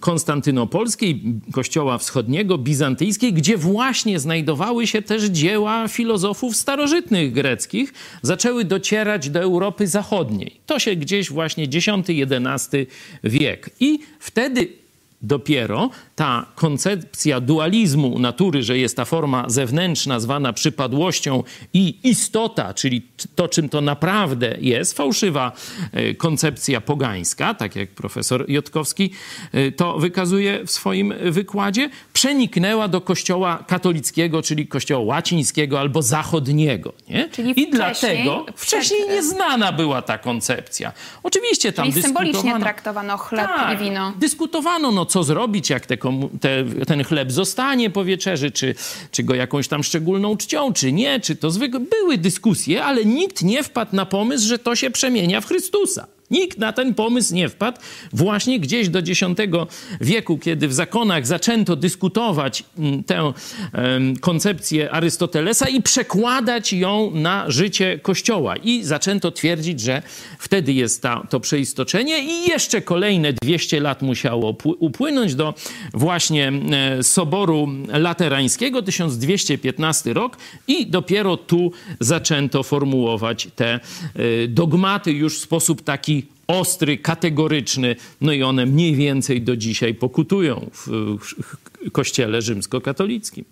konstantynopolskiej, 0.00 1.39
Kościoła 1.52 1.98
Wschodniego, 1.98 2.58
bizantyjskiej, 2.58 3.32
gdzie 3.32 3.56
właśnie 3.56 4.18
znajdowały 4.20 4.86
się 4.86 5.02
też 5.02 5.24
dzieła 5.24 5.88
filozofów 5.88 6.56
starożytnych 6.56 7.32
greckich, 7.32 7.92
zaczęły 8.22 8.64
docierać 8.64 9.30
do 9.30 9.40
Europy 9.40 9.86
Zachodniej. 9.86 10.60
To 10.66 10.78
się 10.78 10.96
gdzieś 10.96 11.30
właśnie 11.30 11.64
X-XI 11.64 12.86
wiek. 13.24 13.70
I 13.80 13.98
wtedy 14.18 14.79
dopiero 15.22 15.90
ta 16.16 16.46
koncepcja 16.54 17.40
dualizmu 17.40 18.18
natury, 18.18 18.62
że 18.62 18.78
jest 18.78 18.96
ta 18.96 19.04
forma 19.04 19.44
zewnętrzna 19.48 20.20
zwana 20.20 20.52
przypadłością 20.52 21.42
i 21.74 21.98
istota, 22.04 22.74
czyli 22.74 23.02
to, 23.34 23.48
czym 23.48 23.68
to 23.68 23.80
naprawdę 23.80 24.56
jest, 24.60 24.96
fałszywa 24.96 25.52
e, 25.92 26.14
koncepcja 26.14 26.80
pogańska, 26.80 27.54
tak 27.54 27.76
jak 27.76 27.90
profesor 27.90 28.44
Jotkowski 28.50 29.10
e, 29.52 29.72
to 29.72 29.98
wykazuje 29.98 30.64
w 30.66 30.70
swoim 30.70 31.14
wykładzie, 31.22 31.90
przeniknęła 32.12 32.88
do 32.88 33.00
kościoła 33.00 33.64
katolickiego, 33.66 34.42
czyli 34.42 34.66
kościoła 34.66 35.04
łacińskiego 35.04 35.80
albo 35.80 36.02
zachodniego. 36.02 36.92
Nie? 37.08 37.28
Czyli 37.28 37.50
I 37.50 37.52
wcześniej- 37.52 37.70
dlatego 37.72 38.44
przed- 38.44 38.56
wcześniej 38.56 39.08
nieznana 39.08 39.72
była 39.72 40.02
ta 40.02 40.18
koncepcja. 40.18 40.92
Oczywiście 41.22 41.72
tam 41.72 41.90
Czyli 41.90 42.02
symbolicznie 42.02 42.32
dyskutowano... 42.32 42.64
traktowano 42.64 43.16
chleb 43.18 43.46
Tak, 43.56 43.80
i 43.80 43.84
wino. 43.84 44.12
Dyskutowano, 44.18 44.92
no 44.92 45.06
co 45.10 45.24
zrobić, 45.24 45.70
jak 45.70 45.86
te 45.86 45.96
te, 46.40 46.64
ten 46.86 47.04
chleb 47.04 47.32
zostanie 47.32 47.90
po 47.90 48.04
wieczerzy, 48.04 48.50
czy, 48.50 48.74
czy 49.10 49.22
go 49.22 49.34
jakąś 49.34 49.68
tam 49.68 49.82
szczególną 49.82 50.36
czcią, 50.36 50.72
czy 50.72 50.92
nie, 50.92 51.20
czy 51.20 51.36
to 51.36 51.50
zwykłe. 51.50 51.80
Były 51.80 52.18
dyskusje, 52.18 52.84
ale 52.84 53.04
nikt 53.04 53.42
nie 53.42 53.62
wpadł 53.62 53.96
na 53.96 54.06
pomysł, 54.06 54.48
że 54.48 54.58
to 54.58 54.76
się 54.76 54.90
przemienia 54.90 55.40
w 55.40 55.46
Chrystusa. 55.46 56.06
Nikt 56.30 56.58
na 56.58 56.72
ten 56.72 56.94
pomysł 56.94 57.34
nie 57.34 57.48
wpadł. 57.48 57.78
Właśnie 58.12 58.60
gdzieś 58.60 58.88
do 58.88 58.98
X 58.98 59.20
wieku, 60.00 60.38
kiedy 60.38 60.68
w 60.68 60.72
zakonach 60.72 61.26
zaczęto 61.26 61.76
dyskutować 61.76 62.64
mm, 62.78 63.04
tę 63.04 63.32
koncepcję 64.20 64.90
Arystotelesa 64.90 65.68
i 65.68 65.82
przekładać 65.82 66.72
ją 66.72 67.10
na 67.14 67.50
życie 67.50 67.98
Kościoła. 67.98 68.56
I 68.56 68.84
zaczęto 68.84 69.30
twierdzić, 69.30 69.80
że 69.80 70.02
wtedy 70.38 70.72
jest 70.72 71.02
ta, 71.02 71.26
to 71.30 71.40
przeistoczenie 71.40 72.22
i 72.22 72.48
jeszcze 72.48 72.82
kolejne 72.82 73.32
200 73.32 73.80
lat 73.80 74.02
musiało 74.02 74.52
pły- 74.52 74.74
upłynąć 74.78 75.34
do 75.34 75.54
właśnie 75.94 76.52
Soboru 77.02 77.68
Laterańskiego, 77.88 78.82
1215 78.82 80.12
rok 80.12 80.36
i 80.68 80.86
dopiero 80.86 81.36
tu 81.36 81.72
zaczęto 82.00 82.62
formułować 82.62 83.48
te 83.56 83.74
e, 83.74 83.80
dogmaty 84.48 85.12
już 85.12 85.38
w 85.38 85.42
sposób 85.42 85.82
taki 85.82 86.19
ostry, 86.58 86.98
kategoryczny, 86.98 87.96
no 88.20 88.32
i 88.32 88.42
one 88.42 88.66
mniej 88.66 88.94
więcej 88.94 89.42
do 89.42 89.56
dzisiaj 89.56 89.94
pokutują 89.94 90.70
w, 90.72 91.16
kościele 91.92 92.42
rzymskokatolickim. 92.42 93.44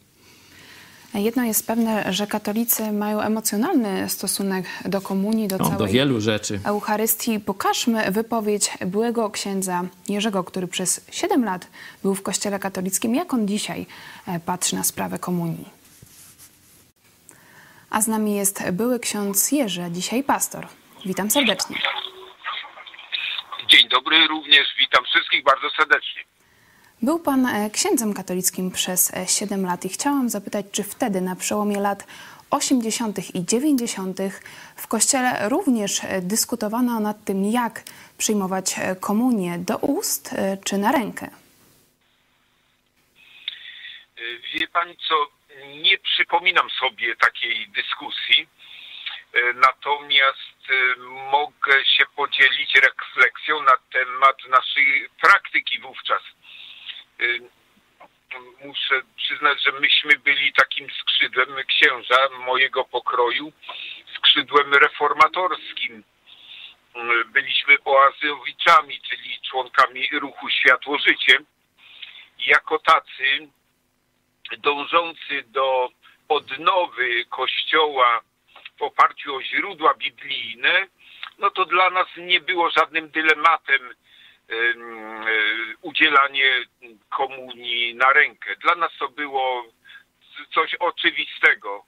Jedno 1.14 1.44
jest 1.44 1.66
pewne, 1.66 2.12
że 2.12 2.26
katolicy 2.26 2.92
mają 2.92 3.20
emocjonalny 3.20 4.08
stosunek 4.08 4.66
do 4.84 5.00
komunii, 5.00 5.48
do 5.48 5.56
No, 5.58 5.64
całej 5.64 5.78
do 5.78 5.86
wielu 5.86 6.20
rzeczy. 6.20 6.60
Eucharystii. 6.64 7.40
Pokażmy 7.40 8.10
wypowiedź 8.10 8.70
byłego 8.86 9.30
księdza 9.30 9.84
Jerzego, 10.08 10.44
który 10.44 10.68
przez 10.68 11.00
7 11.10 11.44
lat 11.44 11.66
był 12.02 12.14
w 12.14 12.22
kościele 12.22 12.58
katolickim. 12.58 13.14
Jak 13.14 13.34
on 13.34 13.48
dzisiaj 13.48 13.86
e, 14.26 14.40
patrzy 14.40 14.76
na 14.76 14.84
sprawę 14.84 15.18
komunii? 15.18 15.68
A 17.90 18.02
z 18.02 18.08
nami 18.08 18.34
jest 18.34 18.70
były 18.72 19.00
ksiądz 19.00 19.52
Jerzy, 19.52 19.82
dzisiaj 19.90 20.22
pastor. 20.22 20.66
Witam 21.06 21.30
serdecznie. 21.30 21.76
Dzień 23.68 23.88
dobry, 23.88 24.26
również 24.26 24.74
witam 24.78 25.04
wszystkich 25.04 25.44
bardzo 25.44 25.70
serdecznie. 25.70 26.22
Był 27.02 27.18
pan 27.18 27.46
e, 27.46 27.70
księdzem 27.70 28.14
katolickim 28.14 28.70
przez 28.70 29.14
e, 29.14 29.26
7 29.26 29.66
lat 29.66 29.84
i 29.84 29.88
chciałam 29.88 30.30
zapytać, 30.30 30.66
czy 30.72 30.82
wtedy 30.82 31.20
na 31.20 31.36
przełomie 31.36 31.80
lat 31.80 32.06
80. 32.50 33.34
i 33.34 33.44
90. 33.44 34.18
w 34.76 34.86
kościele 34.86 35.48
również 35.48 36.04
e, 36.04 36.22
dyskutowano 36.22 37.00
nad 37.00 37.24
tym, 37.24 37.44
jak 37.44 37.82
przyjmować 38.18 38.74
e, 38.78 38.96
komunię 38.96 39.58
do 39.58 39.78
ust 39.78 40.32
e, 40.32 40.56
czy 40.64 40.78
na 40.78 40.92
rękę. 40.92 41.30
Wie 44.54 44.68
pani 44.68 44.96
co, 45.08 45.14
nie 45.82 45.98
przypominam 45.98 46.70
sobie 46.70 47.16
takiej 47.16 47.68
dyskusji, 47.68 48.48
natomiast 49.54 50.70
y, 50.70 50.96
mogę 51.30 51.84
się 51.84 52.04
podzielić 52.16 52.74
refleksją 52.74 53.62
na 53.62 53.72
temat 53.92 54.36
naszej 54.48 55.08
praktyki 55.20 55.78
wówczas. 55.78 56.22
Y, 57.20 57.40
Muszę 58.64 59.02
przyznać, 59.16 59.62
że 59.62 59.72
myśmy 59.72 60.18
byli 60.18 60.52
takim 60.52 60.88
skrzydłem 60.90 61.48
księża 61.66 62.28
mojego 62.46 62.84
pokroju, 62.84 63.52
skrzydłem 64.16 64.74
reformatorskim. 64.74 66.04
Y, 66.96 67.24
Byliśmy 67.24 67.76
oazowiczami, 67.84 69.00
czyli 69.00 69.40
członkami 69.50 70.08
ruchu 70.12 70.50
Światło-Życie. 70.50 71.38
Jako 72.46 72.78
tacy 72.78 73.48
dążący 74.58 75.42
do 75.46 75.88
odnowy 76.28 77.24
Kościoła 77.24 78.20
w 78.78 78.82
oparciu 78.82 79.34
o 79.34 79.42
źródła 79.42 79.94
biblijne, 79.94 80.86
no 81.38 81.50
to 81.50 81.64
dla 81.64 81.90
nas 81.90 82.06
nie 82.16 82.40
było 82.40 82.70
żadnym 82.70 83.10
dylematem 83.10 83.82
em, 84.48 84.98
e, 84.98 85.30
udzielanie 85.82 86.64
komunii 87.08 87.94
na 87.94 88.12
rękę. 88.12 88.56
Dla 88.56 88.74
nas 88.74 88.92
to 88.98 89.08
było 89.08 89.64
coś 90.54 90.74
oczywistego. 90.74 91.84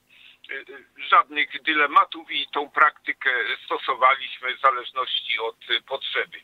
E, 0.51 0.53
e, 0.53 0.63
Żadnych 1.09 1.63
dylematów 1.63 2.31
i 2.31 2.47
tą 2.53 2.69
praktykę 2.69 3.29
stosowaliśmy 3.65 4.57
w 4.57 4.61
zależności 4.61 5.39
od 5.39 5.57
potrzeby. 5.87 6.37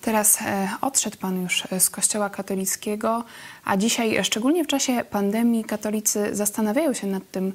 Teraz 0.00 0.38
odszedł 0.80 1.16
pan 1.18 1.42
już 1.42 1.62
z 1.78 1.90
kościoła 1.90 2.30
katolickiego, 2.30 3.24
a 3.64 3.76
dzisiaj, 3.76 4.24
szczególnie 4.24 4.64
w 4.64 4.66
czasie 4.66 5.04
pandemii, 5.10 5.64
katolicy 5.64 6.34
zastanawiają 6.34 6.94
się 6.94 7.06
nad 7.06 7.30
tym, 7.30 7.52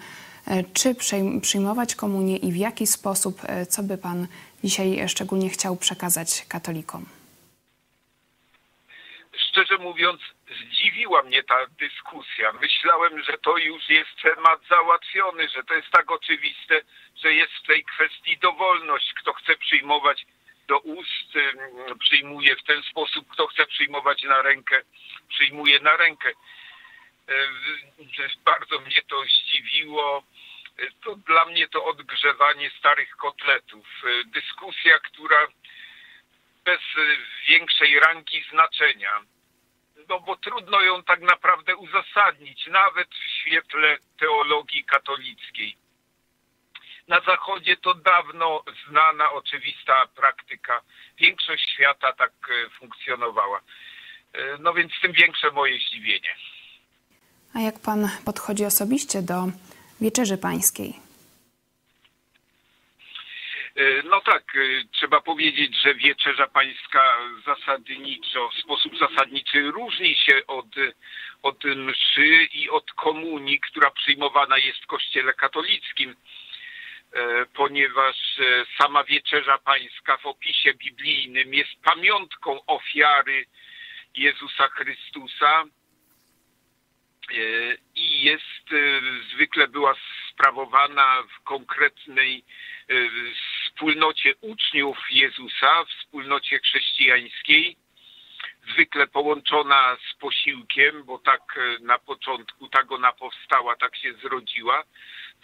czy 0.74 0.94
przyjm- 0.94 1.42
przyjmować 1.42 1.96
komunię 1.96 2.38
i 2.38 2.52
w 2.52 2.56
jaki 2.56 2.88
sposób, 2.88 3.36
e, 3.44 3.66
co 3.66 3.84
by 3.84 3.98
pan 3.98 4.28
dzisiaj 4.64 5.00
e, 5.00 5.10
szczególnie 5.10 5.50
chciał 5.50 5.76
przekazać 5.76 6.46
katolikom. 6.50 7.06
szczerze 9.52 9.78
mówiąc, 9.78 10.22
zdziwiła 10.62 11.24
mnie 11.24 11.44
ta 11.44 11.56
dyskusja. 11.80 12.54
Myślałem, 12.62 13.24
że 13.24 13.38
to 13.38 13.58
już 13.58 13.90
jest 13.90 14.10
temat 14.24 14.60
załatwiony, 14.70 15.50
że 15.50 15.64
to 15.64 15.74
jest 15.74 15.90
tak 15.92 16.12
oczywiste, 16.12 16.82
że 17.24 17.34
jest 17.34 17.54
w 17.64 17.68
tej 17.68 17.84
kwestii 17.84 18.38
dowolność. 18.38 19.14
Kto 19.22 19.34
chce 19.34 19.56
przyjmować 19.58 20.26
do 20.68 20.80
ust, 20.80 21.32
przyjmuje 22.00 22.56
w 22.56 22.64
ten 22.64 22.84
sposób, 22.84 23.28
kto 23.30 23.48
chce 23.48 23.66
przyjmować 23.66 24.24
na 24.24 24.42
rękę, 24.42 24.82
przyjmuje 25.30 25.80
na 25.80 25.98
rękę. 25.98 26.32
Bardzo 28.46 28.80
mnie 28.80 29.02
to 29.10 29.24
zdziwiło. 29.24 30.24
To 31.04 31.16
dla 31.16 31.46
mnie 31.46 31.68
to 31.68 31.86
odgrzewanie 31.86 32.70
starych 32.70 33.18
kotletów. 33.18 33.88
Dyskusja, 34.26 35.00
która 35.00 35.48
bez 36.66 36.80
większej 37.48 38.00
rangi 38.00 38.44
znaczenia. 38.52 39.22
No 40.10 40.20
bo 40.20 40.36
trudno 40.36 40.82
ją 40.82 41.04
tak 41.04 41.22
naprawdę 41.22 41.76
uzasadnić, 41.76 42.68
nawet 42.68 43.10
w 43.10 43.42
świetle 43.42 43.98
teologii 44.20 44.84
katolickiej. 44.84 45.78
na 47.08 47.20
Zachodzie 47.20 47.78
to 47.78 47.94
dawno 47.94 48.64
znana, 48.88 49.32
oczywista 49.32 50.08
praktyka. 50.08 50.82
Większość 51.18 51.70
świata 51.70 52.14
tak 52.14 52.32
e, 52.50 52.70
funkcjonowała. 52.70 53.62
E, 54.34 54.58
no 54.60 54.74
więc 54.74 54.92
tym 55.02 55.12
większe 55.12 55.52
moje 55.52 55.80
zdziwienie. 55.80 56.36
A 57.54 57.60
jak 57.60 57.80
pan 57.80 58.10
podchodzi 58.26 58.66
osobiście 58.66 59.22
do 59.22 59.48
wieczerzy 60.02 60.38
pańskiej? 60.38 60.94
E, 63.76 64.04
no 64.04 64.22
tak, 64.22 64.44
trzeba 64.92 65.22
powiedzieć, 65.22 65.82
że 65.82 65.96
wieczerza 65.96 66.48
pańska 66.48 67.18
zasadniczo, 67.46 68.50
w 68.50 68.64
sposób 68.64 68.98
zasadniczy 68.98 69.72
różni 69.72 70.16
się 70.16 70.42
od, 70.48 70.66
od 71.44 71.64
mszy 71.64 72.48
i 72.54 72.70
od 72.70 72.92
komunii, 72.92 73.60
która 73.60 73.92
przyjmowana 73.92 74.58
jest 74.58 74.80
w 74.84 74.88
kościele 74.88 75.34
katolickim. 75.34 76.16
E, 77.14 77.46
ponieważ 77.46 78.16
e, 78.40 78.66
sama 78.78 79.04
wieczerza 79.04 79.58
pańska 79.58 80.18
w 80.18 80.26
opisie 80.26 80.74
biblijnym 80.74 81.54
jest 81.54 81.72
pamiątką 81.84 82.66
ofiary 82.66 83.46
Jezusa 84.16 84.68
Chrystusa 84.68 85.64
e, 85.64 85.81
i 87.96 88.24
jest 88.24 88.70
zwykle 89.34 89.68
była 89.68 89.96
sprawowana 90.30 91.24
w 91.24 91.44
konkretnej 91.44 92.44
wspólnocie 93.66 94.34
uczniów 94.42 94.98
Jezusa, 95.12 95.86
wspólnocie 95.86 96.60
chrześcijańskiej, 96.60 97.78
zwykle 98.74 99.08
połączona 99.08 99.98
z 100.10 100.20
posiłkiem, 100.20 101.04
bo 101.04 101.18
tak 101.20 101.60
na 101.80 102.00
początku 102.00 102.68
tak 102.68 102.92
ona 102.92 103.12
powstała, 103.12 103.76
tak 103.76 103.96
się 103.96 104.14
zrodziła 104.14 104.84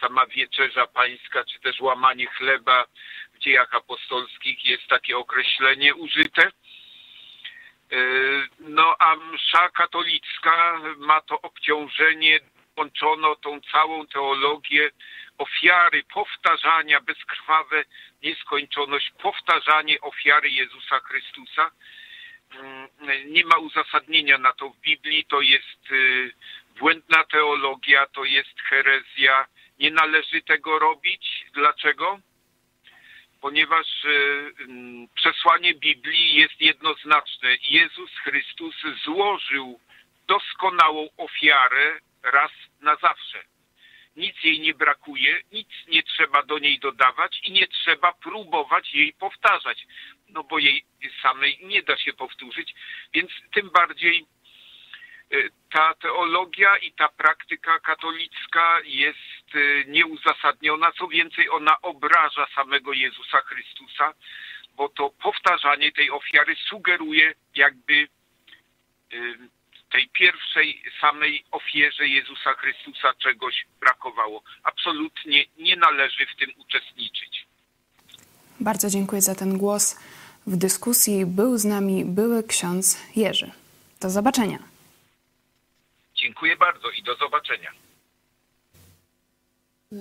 sama 0.02 0.26
wieczerza 0.26 0.88
pańska, 0.88 1.44
czy 1.44 1.60
też 1.60 1.82
łamanie 1.82 2.28
chleba 2.28 2.86
w 3.34 3.40
dziejach 3.40 3.74
apostolskich 3.74 4.66
jest 4.66 4.88
takie 4.88 5.18
określenie 5.18 5.96
użyte. 5.96 6.52
E, 7.92 7.98
no 8.60 8.96
a 9.00 9.16
msza 9.16 9.70
katolicka 9.70 10.82
ma 10.98 11.22
to 11.22 11.42
obciążenie, 11.42 12.40
łączono 12.78 13.36
tą 13.36 13.62
całą 13.62 14.08
teologię 14.08 14.92
ofiary, 15.38 16.04
powtarzania, 16.14 17.02
bezkrwawe 17.02 17.86
nieskończoność, 18.24 19.12
powtarzanie 19.22 20.02
ofiary 20.02 20.50
Jezusa 20.50 21.00
Chrystusa. 21.00 21.72
Mm, 22.52 22.88
nie 23.34 23.46
ma 23.46 23.58
uzasadnienia 23.58 24.38
na 24.38 24.54
to 24.54 24.70
w 24.70 24.80
Biblii, 24.80 25.26
to 25.26 25.42
jest 25.42 25.92
y, 25.92 26.32
błędna 26.80 27.24
teologia, 27.24 28.06
to 28.06 28.24
jest 28.24 28.62
herezja, 28.62 29.48
nie 29.80 29.92
należy 29.92 30.42
tego 30.42 30.80
robić. 30.80 31.46
Dlaczego? 31.54 32.20
Ponieważ 33.42 34.06
e, 34.06 34.10
przesłanie 35.16 35.74
Biblii 35.74 36.36
jest 36.36 36.62
jednoznaczne. 36.62 37.50
Jezus 37.70 38.12
Chrystus 38.24 38.76
złożył 39.04 39.80
doskonałą 40.28 41.08
ofiarę 41.18 42.00
raz 42.24 42.52
na 42.82 42.96
zawsze. 42.96 43.44
Nic 44.16 44.44
jej 44.44 44.60
nie 44.60 44.74
brakuje, 44.74 45.42
nic 45.52 45.68
nie 45.88 46.04
trzeba 46.04 46.44
do 46.44 46.60
niej 46.60 46.80
dodawać 46.80 47.40
i 47.44 47.52
nie 47.52 47.68
trzeba 47.68 48.14
próbować 48.14 48.94
jej 48.94 49.14
powtarzać, 49.14 49.88
no 50.30 50.44
bo 50.44 50.60
jej 50.60 50.86
samej 51.22 51.60
nie 51.64 51.84
da 51.84 51.98
się 51.98 52.14
powtórzyć, 52.14 52.74
więc 53.14 53.32
tym 53.54 53.70
bardziej 53.70 54.26
ta 55.72 55.94
teologia 55.94 56.78
i 56.78 56.92
ta 56.92 57.10
praktyka 57.10 57.80
katolicka 57.80 58.82
jest 58.84 59.56
y, 59.56 59.86
nieuzasadniona. 59.88 60.92
Co 60.92 61.08
więcej, 61.08 61.50
ona 61.50 61.82
obraża 61.82 62.48
samego 62.56 62.94
Jezusa 62.94 63.42
Chrystusa, 63.42 64.14
bo 64.76 64.90
to 64.90 65.10
powtarzanie 65.10 65.92
tej 65.92 66.12
ofiary 66.12 66.56
sugeruje, 66.70 67.34
jakby 67.56 67.94
y, 69.14 69.38
tej 69.92 70.10
pierwszej 70.10 70.84
samej 71.02 71.44
ofierze 71.52 72.08
Jezusa 72.08 72.54
Chrystusa 72.54 73.14
czegoś 73.14 73.66
brakowało. 73.80 74.44
Absolutnie 74.64 75.46
nie 75.58 75.76
należy 75.76 76.26
w 76.26 76.36
tym 76.40 76.50
uczestniczyć. 76.58 77.48
Bardzo 78.60 78.90
dziękuję 78.90 79.22
za 79.22 79.36
ten 79.36 79.58
głos. 79.58 80.00
W 80.48 80.58
dyskusji 80.58 81.26
był 81.26 81.58
z 81.58 81.66
nami 81.66 82.06
były 82.06 82.44
ksiądz 82.44 82.98
Jerzy. 83.16 83.52
Do 84.02 84.10
zobaczenia. 84.10 84.77
Dziękuję 86.22 86.58
bardzo 86.58 86.90
i 87.00 87.04
do 87.04 87.16
zobaczenia. 87.16 87.72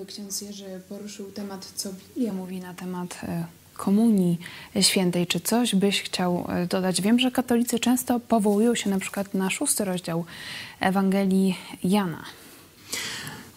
Ksiądz 0.07 0.41
Jerzy 0.41 0.81
poruszył 0.89 1.33
temat, 1.33 1.65
co 1.65 1.93
Biblia 1.93 2.33
mówi 2.33 2.61
na 2.61 2.75
temat 2.75 3.21
e, 3.23 3.47
komunii 3.75 4.39
świętej. 4.81 5.27
Czy 5.27 5.41
coś 5.41 5.75
byś 5.75 6.03
chciał 6.03 6.47
e, 6.49 6.67
dodać? 6.67 7.03
Wiem, 7.03 7.19
że 7.19 7.31
katolicy 7.31 7.79
często 7.79 8.21
powołują 8.21 8.75
się 8.75 8.91
na 8.91 8.99
przykład 8.99 9.35
na 9.35 9.51
szósty 9.51 9.85
rozdział 9.85 10.25
Ewangelii 10.81 11.57
Jana. 11.85 12.25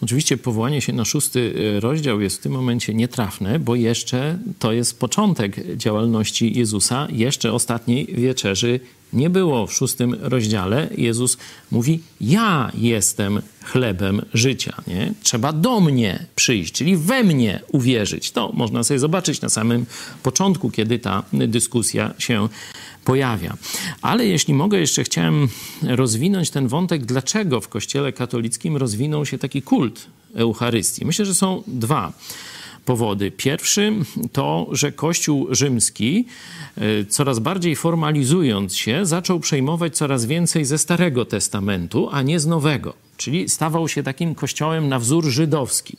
Oczywiście 0.02 0.36
powołanie 0.36 0.80
się 0.80 0.92
na 0.92 1.04
szósty 1.04 1.54
e, 1.76 1.80
rozdział 1.80 2.20
jest 2.20 2.38
w 2.38 2.42
tym 2.42 2.52
momencie 2.52 2.94
nietrafne, 2.94 3.58
bo 3.58 3.74
jeszcze 3.74 4.38
to 4.58 4.72
jest 4.72 5.00
początek 5.00 5.76
działalności 5.76 6.58
Jezusa, 6.58 7.08
jeszcze 7.10 7.52
ostatniej 7.52 8.06
wieczerzy 8.06 8.80
nie 9.12 9.30
było 9.30 9.66
w 9.66 9.72
szóstym 9.72 10.16
rozdziale. 10.20 10.88
Jezus 10.96 11.38
mówi: 11.70 12.00
Ja 12.20 12.72
jestem 12.74 13.42
chlebem 13.64 14.22
życia. 14.34 14.82
Nie? 14.86 15.12
Trzeba 15.22 15.52
do 15.52 15.80
mnie 15.80 16.26
przyjść, 16.36 16.72
czyli 16.72 16.96
we 16.96 17.24
mnie 17.24 17.60
uwierzyć. 17.72 18.30
To 18.30 18.52
można 18.54 18.84
sobie 18.84 19.00
zobaczyć 19.00 19.40
na 19.40 19.48
samym 19.48 19.86
początku, 20.22 20.70
kiedy 20.70 20.98
ta 20.98 21.22
dyskusja 21.32 22.14
się 22.18 22.48
pojawia. 23.04 23.56
Ale 24.02 24.26
jeśli 24.26 24.54
mogę, 24.54 24.80
jeszcze 24.80 25.04
chciałem 25.04 25.48
rozwinąć 25.82 26.50
ten 26.50 26.68
wątek, 26.68 27.06
dlaczego 27.06 27.60
w 27.60 27.68
Kościele 27.68 28.12
katolickim 28.12 28.76
rozwinął 28.76 29.26
się 29.26 29.38
taki 29.38 29.62
kult 29.62 30.06
Eucharystii. 30.34 31.06
Myślę, 31.06 31.24
że 31.26 31.34
są 31.34 31.62
dwa 31.66 32.12
powody. 32.84 33.30
Pierwszy 33.30 33.92
to, 34.32 34.66
że 34.72 34.92
Kościół 34.92 35.46
rzymski, 35.50 36.26
e, 36.76 37.04
coraz 37.04 37.38
bardziej 37.38 37.76
formalizując 37.76 38.76
się, 38.76 39.06
zaczął 39.06 39.40
przejmować 39.40 39.96
coraz 39.96 40.24
więcej 40.24 40.64
ze 40.64 40.78
Starego 40.78 41.24
Testamentu, 41.24 42.08
a 42.12 42.22
nie 42.22 42.40
z 42.40 42.46
Nowego. 42.46 42.94
Czyli 43.16 43.48
stawał 43.48 43.88
się 43.88 44.02
takim 44.02 44.34
kościołem 44.34 44.88
na 44.88 44.98
wzór 44.98 45.24
żydowski. 45.24 45.96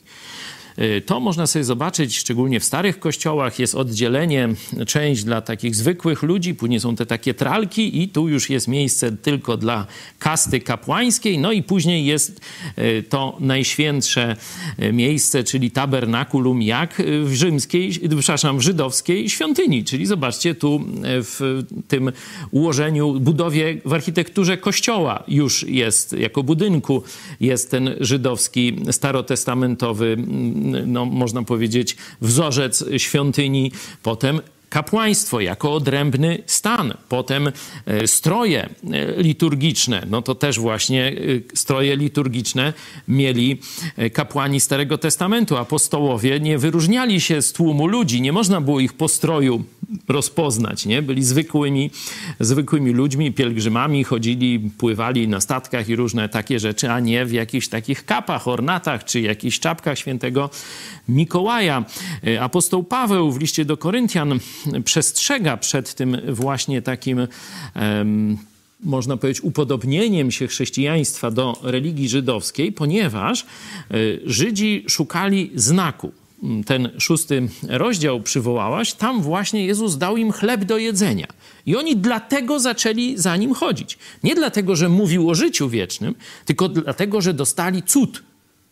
Y, 0.78 1.00
to 1.06 1.20
można 1.20 1.46
sobie 1.46 1.64
zobaczyć, 1.64 2.16
szczególnie 2.16 2.60
w 2.60 2.64
starych 2.64 2.98
kościołach 2.98 3.58
jest 3.58 3.74
oddzielenie, 3.74 4.48
część 4.86 5.24
dla 5.24 5.40
takich 5.40 5.76
zwykłych 5.76 6.22
ludzi, 6.22 6.54
później 6.54 6.80
są 6.80 6.96
te 6.96 7.06
takie 7.06 7.34
tralki 7.34 8.02
i 8.02 8.08
tu 8.08 8.28
już 8.28 8.50
jest 8.50 8.68
miejsce 8.68 9.12
tylko 9.12 9.56
dla 9.56 9.86
kasty 10.18 10.60
kapłańskiej, 10.60 11.38
no 11.38 11.52
i 11.52 11.62
później 11.62 12.06
jest 12.06 12.40
y, 12.78 13.04
to 13.08 13.36
najświętsze 13.40 14.36
y, 14.82 14.92
miejsce, 14.92 15.44
czyli 15.44 15.70
tabernakulum, 15.70 16.62
jak 16.62 17.02
w 17.24 17.32
rzymskiej, 17.32 17.90
przepraszam, 17.90 18.58
w 18.58 18.62
żydowskiej 18.62 19.30
świątyni. 19.30 19.84
Czyli 19.84 20.06
zobaczcie 20.06 20.54
tu 20.54 20.80
w 21.04 21.62
tym 21.88 22.12
ułożeniu, 22.50 23.20
budowie, 23.20 23.76
w 23.84 23.92
architekturze 23.92 24.56
kościoła 24.56 25.24
już 25.28 25.62
jest, 25.68 26.12
jako 26.12 26.42
budynku 26.42 27.02
jest 27.40 27.70
ten 27.70 27.96
żydowski, 28.00 28.76
starotestamentowy 28.90 30.16
no, 30.86 31.04
można 31.04 31.42
powiedzieć, 31.42 31.96
wzorzec 32.20 32.84
świątyni, 32.96 33.72
potem 34.02 34.40
kapłaństwo 34.72 35.40
jako 35.40 35.74
odrębny 35.74 36.42
stan, 36.46 36.94
potem 37.08 37.48
e, 37.86 38.06
stroje 38.06 38.62
e, 38.62 38.68
liturgiczne, 39.22 40.06
no 40.10 40.22
to 40.22 40.34
też 40.34 40.58
właśnie 40.58 41.08
e, 41.52 41.56
stroje 41.56 41.96
liturgiczne 41.96 42.72
mieli 43.08 43.60
kapłani 44.12 44.60
Starego 44.60 44.98
Testamentu. 44.98 45.56
Apostołowie 45.56 46.40
nie 46.40 46.58
wyróżniali 46.58 47.20
się 47.20 47.42
z 47.42 47.52
tłumu 47.52 47.86
ludzi, 47.86 48.22
nie 48.22 48.32
można 48.32 48.60
było 48.60 48.80
ich 48.80 48.92
po 48.92 49.08
stroju 49.08 49.64
rozpoznać, 50.08 50.86
nie? 50.86 51.02
Byli 51.02 51.24
zwykłymi, 51.24 51.90
zwykłymi 52.40 52.92
ludźmi, 52.92 53.32
pielgrzymami, 53.32 54.04
chodzili, 54.04 54.70
pływali 54.78 55.28
na 55.28 55.40
statkach 55.40 55.88
i 55.88 55.96
różne 55.96 56.28
takie 56.28 56.60
rzeczy, 56.60 56.90
a 56.90 57.00
nie 57.00 57.26
w 57.26 57.32
jakichś 57.32 57.68
takich 57.68 58.04
kapach, 58.04 58.48
ornatach 58.48 59.04
czy 59.04 59.20
jakichś 59.20 59.58
czapkach 59.58 59.98
świętego 59.98 60.50
Mikołaja. 61.08 61.84
Apostoł 62.40 62.84
Paweł 62.84 63.32
w 63.32 63.40
liście 63.40 63.64
do 63.64 63.76
Koryntian 63.76 64.38
przestrzega 64.84 65.56
przed 65.56 65.94
tym 65.94 66.16
właśnie 66.28 66.82
takim 66.82 67.26
można 68.84 69.16
powiedzieć, 69.16 69.44
upodobnieniem 69.44 70.30
się 70.30 70.46
chrześcijaństwa 70.46 71.30
do 71.30 71.60
religii 71.62 72.08
żydowskiej, 72.08 72.72
ponieważ 72.72 73.42
e, 73.42 73.46
Żydzi 74.24 74.84
szukali 74.88 75.50
znaku. 75.54 76.12
Ten 76.66 76.90
szósty 76.98 77.48
rozdział 77.68 78.20
przywołałaś, 78.20 78.92
tam 78.92 79.22
właśnie 79.22 79.66
Jezus 79.66 79.98
dał 79.98 80.16
im 80.16 80.32
chleb 80.32 80.64
do 80.64 80.78
jedzenia. 80.78 81.26
I 81.66 81.76
oni 81.76 81.96
dlatego 81.96 82.60
zaczęli 82.60 83.14
za 83.16 83.36
nim 83.36 83.54
chodzić. 83.54 83.98
Nie 84.22 84.34
dlatego, 84.34 84.76
że 84.76 84.88
mówił 84.88 85.30
o 85.30 85.34
życiu 85.34 85.68
wiecznym, 85.68 86.14
tylko 86.44 86.68
dlatego, 86.68 87.20
że 87.20 87.34
dostali 87.34 87.82
cud 87.82 88.22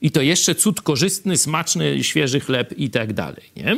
I 0.03 0.11
to 0.11 0.23
jeszcze 0.23 0.55
cud 0.55 0.81
korzystny, 0.81 1.37
smaczny, 1.37 2.05
świeży 2.05 2.41
chleb 2.41 2.79
i 2.79 2.91
tak 2.91 3.13
dalej. 3.13 3.43
Nie? 3.57 3.77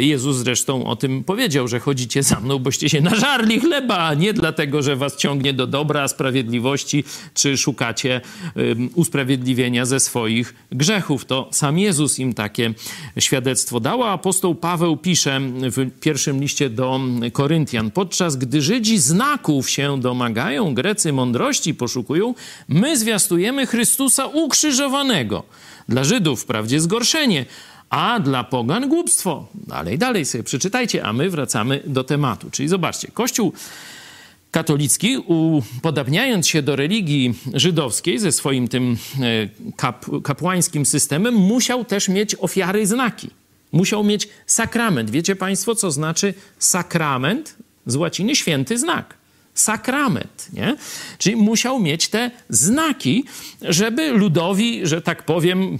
Jezus 0.00 0.36
zresztą 0.36 0.86
o 0.86 0.96
tym 0.96 1.24
powiedział, 1.24 1.68
że 1.68 1.80
chodzicie 1.80 2.22
za 2.22 2.40
mną, 2.40 2.58
boście 2.58 2.88
się 2.88 3.00
nażarli 3.00 3.60
chleba, 3.60 3.98
a 3.98 4.14
nie 4.14 4.32
dlatego, 4.32 4.82
że 4.82 4.96
was 4.96 5.16
ciągnie 5.16 5.52
do 5.52 5.66
dobra, 5.66 6.08
sprawiedliwości, 6.08 7.04
czy 7.34 7.56
szukacie 7.56 8.20
um, 8.54 8.90
usprawiedliwienia 8.94 9.86
ze 9.86 10.00
swoich 10.00 10.54
grzechów. 10.72 11.24
To 11.24 11.48
sam 11.52 11.78
Jezus 11.78 12.18
im 12.18 12.34
takie 12.34 12.74
świadectwo 13.18 13.80
dał. 13.80 14.02
A 14.02 14.12
apostoł 14.12 14.54
Paweł 14.54 14.96
pisze 14.96 15.40
w 15.62 16.00
pierwszym 16.00 16.40
liście 16.40 16.70
do 16.70 17.00
Koryntian, 17.32 17.90
podczas 17.90 18.36
gdy 18.36 18.62
Żydzi 18.62 18.98
znaków 18.98 19.70
się 19.70 20.00
domagają, 20.00 20.74
Grecy 20.74 21.12
mądrości 21.12 21.74
poszukują, 21.74 22.34
my 22.68 22.98
zwiastujemy 22.98 23.66
Chrystusa 23.66 24.26
ukrzyżowanego 24.26 25.25
dla 25.88 26.04
Żydów 26.04 26.42
wprawdzie 26.42 26.80
zgorszenie, 26.80 27.46
a 27.90 28.20
dla 28.20 28.44
pogan 28.44 28.88
głupstwo. 28.88 29.48
Dalej, 29.54 29.98
dalej 29.98 30.24
sobie 30.24 30.44
przeczytajcie, 30.44 31.04
a 31.04 31.12
my 31.12 31.30
wracamy 31.30 31.82
do 31.86 32.04
tematu. 32.04 32.50
Czyli 32.50 32.68
zobaczcie, 32.68 33.08
Kościół 33.14 33.52
katolicki, 34.50 35.16
upodabniając 35.16 36.48
się 36.48 36.62
do 36.62 36.76
religii 36.76 37.34
żydowskiej 37.54 38.18
ze 38.18 38.32
swoim 38.32 38.68
tym 38.68 38.96
e, 39.20 39.72
kap, 39.76 40.06
kapłańskim 40.24 40.86
systemem, 40.86 41.34
musiał 41.34 41.84
też 41.84 42.08
mieć 42.08 42.34
ofiary 42.34 42.80
i 42.80 42.86
znaki. 42.86 43.30
Musiał 43.72 44.04
mieć 44.04 44.28
sakrament. 44.46 45.10
Wiecie 45.10 45.36
Państwo, 45.36 45.74
co 45.74 45.90
znaczy 45.90 46.34
sakrament? 46.58 47.54
Z 47.86 47.96
łaciny 47.96 48.36
święty 48.36 48.78
znak 48.78 49.14
sakrament, 49.56 50.48
nie? 50.52 50.76
Czyli 51.18 51.36
musiał 51.36 51.80
mieć 51.80 52.08
te 52.08 52.30
znaki, 52.48 53.24
żeby 53.62 54.10
ludowi, 54.10 54.86
że 54.86 55.02
tak 55.02 55.22
powiem, 55.22 55.78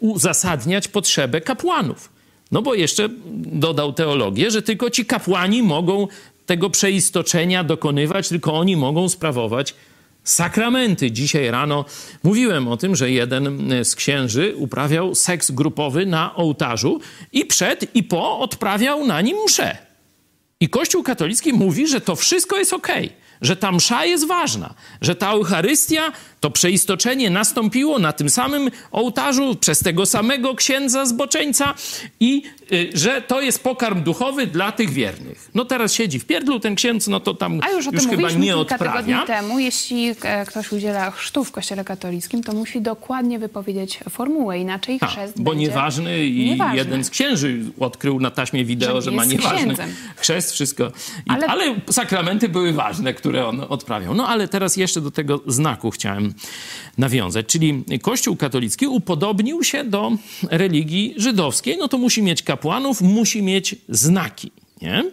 uzasadniać 0.00 0.88
potrzebę 0.88 1.40
kapłanów. 1.40 2.08
No 2.52 2.62
bo 2.62 2.74
jeszcze 2.74 3.08
dodał 3.36 3.92
teologię, 3.92 4.50
że 4.50 4.62
tylko 4.62 4.90
ci 4.90 5.06
kapłani 5.06 5.62
mogą 5.62 6.08
tego 6.46 6.70
przeistoczenia 6.70 7.64
dokonywać, 7.64 8.28
tylko 8.28 8.54
oni 8.54 8.76
mogą 8.76 9.08
sprawować 9.08 9.74
sakramenty. 10.24 11.10
Dzisiaj 11.10 11.50
rano 11.50 11.84
mówiłem 12.22 12.68
o 12.68 12.76
tym, 12.76 12.96
że 12.96 13.10
jeden 13.10 13.70
z 13.84 13.94
księży 13.94 14.54
uprawiał 14.56 15.14
seks 15.14 15.50
grupowy 15.50 16.06
na 16.06 16.34
ołtarzu 16.34 17.00
i 17.32 17.44
przed 17.44 17.96
i 17.96 18.02
po 18.02 18.38
odprawiał 18.38 19.06
na 19.06 19.20
nim 19.20 19.36
mszę. 19.46 19.87
I 20.60 20.68
Kościół 20.68 21.02
katolicki 21.02 21.52
mówi, 21.52 21.88
że 21.88 22.00
to 22.00 22.16
wszystko 22.16 22.56
jest 22.58 22.72
ok, 22.72 22.88
że 23.40 23.56
ta 23.56 23.72
msza 23.72 24.04
jest 24.04 24.26
ważna, 24.26 24.74
że 25.00 25.14
ta 25.14 25.30
Eucharystia, 25.30 26.12
to 26.40 26.50
przeistoczenie 26.50 27.30
nastąpiło 27.30 27.98
na 27.98 28.12
tym 28.12 28.30
samym 28.30 28.70
ołtarzu 28.92 29.54
przez 29.60 29.78
tego 29.78 30.06
samego 30.06 30.54
księdza 30.54 31.06
zboczeńca 31.06 31.74
i 32.20 32.42
y, 32.72 32.90
że 32.94 33.22
to 33.22 33.40
jest 33.40 33.62
pokarm 33.62 34.02
duchowy 34.02 34.46
dla 34.46 34.72
tych 34.72 34.90
wiernych. 34.90 35.50
No 35.54 35.64
teraz 35.64 35.92
siedzi 35.94 36.18
w 36.18 36.24
pierdlu 36.26 36.60
ten 36.60 36.74
księdz, 36.74 37.08
no 37.08 37.20
to 37.20 37.34
tam 37.34 37.60
A 37.62 37.70
już, 37.70 37.86
o 37.86 37.90
już 37.90 38.02
tym 38.02 38.10
chyba 38.10 38.30
nie 38.30 38.36
kilka 38.42 38.56
odprawia. 38.60 38.90
tygodni 38.92 39.14
temu, 39.26 39.58
jeśli 39.58 40.14
e, 40.22 40.46
ktoś 40.46 40.72
udziela 40.72 41.10
chrztu 41.10 41.44
w 41.44 41.50
kościele 41.50 41.84
katolickim, 41.84 42.42
to 42.42 42.52
musi 42.52 42.80
dokładnie 42.80 43.38
wypowiedzieć 43.38 44.00
formułę, 44.10 44.58
inaczej 44.58 44.98
A, 45.00 45.06
chrzest 45.06 45.42
bo 45.42 45.50
będzie 45.50 45.66
nieważny 45.66 46.26
i 46.26 46.50
nieważny. 46.50 46.76
jeden 46.76 47.04
z 47.04 47.10
księży 47.10 47.60
odkrył 47.80 48.20
na 48.20 48.30
taśmie 48.30 48.64
wideo, 48.64 48.94
Że 49.00 49.02
że, 49.02 49.10
ma 49.10 49.24
nieważny 49.24 49.58
księdzem. 49.64 49.90
chrzest, 50.16 50.52
wszystko. 50.52 50.86
I, 51.26 51.30
Ale- 51.30 51.46
ale... 51.46 51.74
sakramenty 51.90 52.48
były 52.48 52.72
ważne, 52.72 53.14
które 53.14 53.46
on 53.46 53.60
odprawiał. 53.68 54.14
No 54.14 54.28
ale 54.28 54.48
teraz 54.48 54.76
jeszcze 54.76 55.00
do 55.00 55.10
tego 55.10 55.40
znaku 55.46 55.90
chciałem 55.90 56.27
nawiązać. 56.98 57.46
Czyli 57.46 57.84
Kościół 58.02 58.36
katolicki 58.36 58.86
upodobnił 58.86 59.64
się 59.64 59.84
do 59.84 60.12
religii 60.50 61.14
żydowskiej. 61.16 61.76
No 61.78 61.88
to 61.88 61.98
musi 61.98 62.22
mieć 62.22 62.42
kapłanów, 62.42 63.00
musi 63.00 63.42
mieć 63.42 63.76
znaki, 63.88 64.50
nie? 64.82 65.04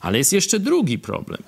Ale 0.00 0.18
jest 0.18 0.32
jeszcze 0.32 0.58
drugi 0.58 0.98
problem, 0.98 1.42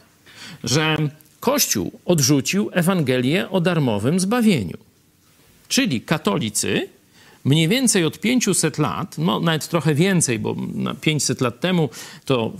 że 0.64 0.96
Kościół 1.40 1.92
odrzucił 2.04 2.70
Ewangelię 2.72 3.50
o 3.50 3.60
darmowym 3.60 4.20
zbawieniu. 4.20 4.76
Czyli 5.68 6.00
katolicy 6.00 6.88
mniej 7.44 7.68
więcej 7.68 8.04
od 8.04 8.20
500 8.20 8.78
lat, 8.78 9.18
no 9.18 9.40
nawet 9.40 9.68
trochę 9.68 9.94
więcej, 9.94 10.38
bo 10.38 10.56
na 10.74 10.94
500 10.94 11.40
lat 11.40 11.60
temu 11.60 11.88
to 12.24 12.52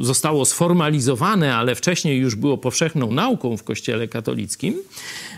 zostało 0.00 0.44
sformalizowane, 0.44 1.56
ale 1.56 1.74
wcześniej 1.74 2.18
już 2.18 2.34
było 2.34 2.58
powszechną 2.58 3.12
nauką 3.12 3.56
w 3.56 3.64
Kościele 3.64 4.08
katolickim, 4.08 4.74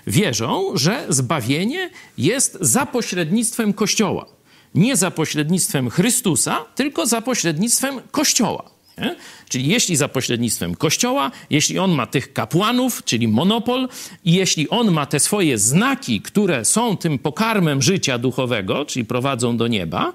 wierzą, 0.06 0.70
że 0.74 1.06
zbawienie 1.08 1.90
jest 2.18 2.58
za 2.60 2.86
pośrednictwem 2.86 3.72
Kościoła. 3.72 4.26
Nie 4.74 4.96
za 4.96 5.10
pośrednictwem 5.10 5.90
Chrystusa, 5.90 6.64
tylko 6.74 7.06
za 7.06 7.20
pośrednictwem 7.20 8.00
Kościoła. 8.10 8.77
Nie? 9.00 9.16
Czyli 9.48 9.68
jeśli 9.68 9.96
za 9.96 10.08
pośrednictwem 10.08 10.74
Kościoła, 10.74 11.30
jeśli 11.50 11.78
on 11.78 11.92
ma 11.92 12.06
tych 12.06 12.32
kapłanów, 12.32 13.04
czyli 13.04 13.28
monopol, 13.28 13.88
i 14.24 14.32
jeśli 14.32 14.68
on 14.68 14.90
ma 14.90 15.06
te 15.06 15.20
swoje 15.20 15.58
znaki, 15.58 16.20
które 16.20 16.64
są 16.64 16.96
tym 16.96 17.18
pokarmem 17.18 17.82
życia 17.82 18.18
duchowego, 18.18 18.84
czyli 18.84 19.04
prowadzą 19.04 19.56
do 19.56 19.68
nieba, 19.68 20.12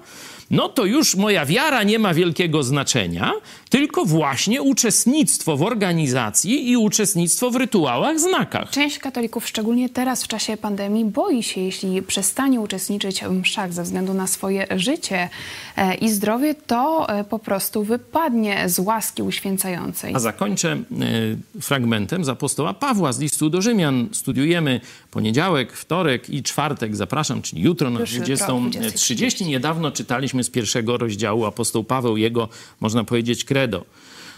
no 0.54 0.68
to 0.68 0.84
już 0.84 1.14
moja 1.14 1.46
wiara 1.46 1.82
nie 1.82 1.98
ma 1.98 2.14
wielkiego 2.14 2.62
znaczenia, 2.62 3.32
tylko 3.70 4.04
właśnie 4.04 4.62
uczestnictwo 4.62 5.56
w 5.56 5.62
organizacji 5.62 6.70
i 6.70 6.76
uczestnictwo 6.76 7.50
w 7.50 7.56
rytuałach, 7.56 8.20
znakach. 8.20 8.70
Część 8.70 8.98
katolików, 8.98 9.48
szczególnie 9.48 9.88
teraz 9.88 10.24
w 10.24 10.28
czasie 10.28 10.56
pandemii, 10.56 11.04
boi 11.04 11.42
się, 11.42 11.60
jeśli 11.60 12.02
przestanie 12.02 12.60
uczestniczyć 12.60 13.24
w 13.24 13.30
mszach 13.30 13.72
ze 13.72 13.82
względu 13.82 14.14
na 14.14 14.26
swoje 14.26 14.66
życie 14.76 15.28
e, 15.76 15.94
i 15.94 16.10
zdrowie, 16.10 16.54
to 16.54 17.08
e, 17.08 17.24
po 17.24 17.38
prostu 17.38 17.84
wypadnie 17.84 18.68
z 18.68 18.78
łaski 18.78 19.22
uświęcającej. 19.22 20.14
A 20.14 20.18
zakończę 20.18 20.72
e, 20.72 21.60
fragmentem 21.60 22.24
z 22.24 22.28
apostoła 22.28 22.74
Pawła 22.74 23.12
z 23.12 23.18
listu 23.18 23.50
do 23.50 23.62
Rzymian. 23.62 24.08
Studiujemy 24.12 24.80
poniedziałek, 25.10 25.72
wtorek 25.72 26.30
i 26.30 26.42
czwartek. 26.42 26.96
Zapraszam, 26.96 27.42
czyli 27.42 27.62
jutro 27.62 27.90
na 27.90 28.00
Już 28.00 28.12
jutro, 28.12 28.34
20.30. 28.34 28.70
20:30. 28.70 29.46
Niedawno 29.46 29.90
czytaliśmy 29.90 30.43
z 30.44 30.50
pierwszego 30.50 30.96
rozdziału 30.96 31.44
apostoł 31.44 31.84
Paweł, 31.84 32.16
jego, 32.16 32.48
można 32.80 33.04
powiedzieć, 33.04 33.44
credo. 33.44 33.84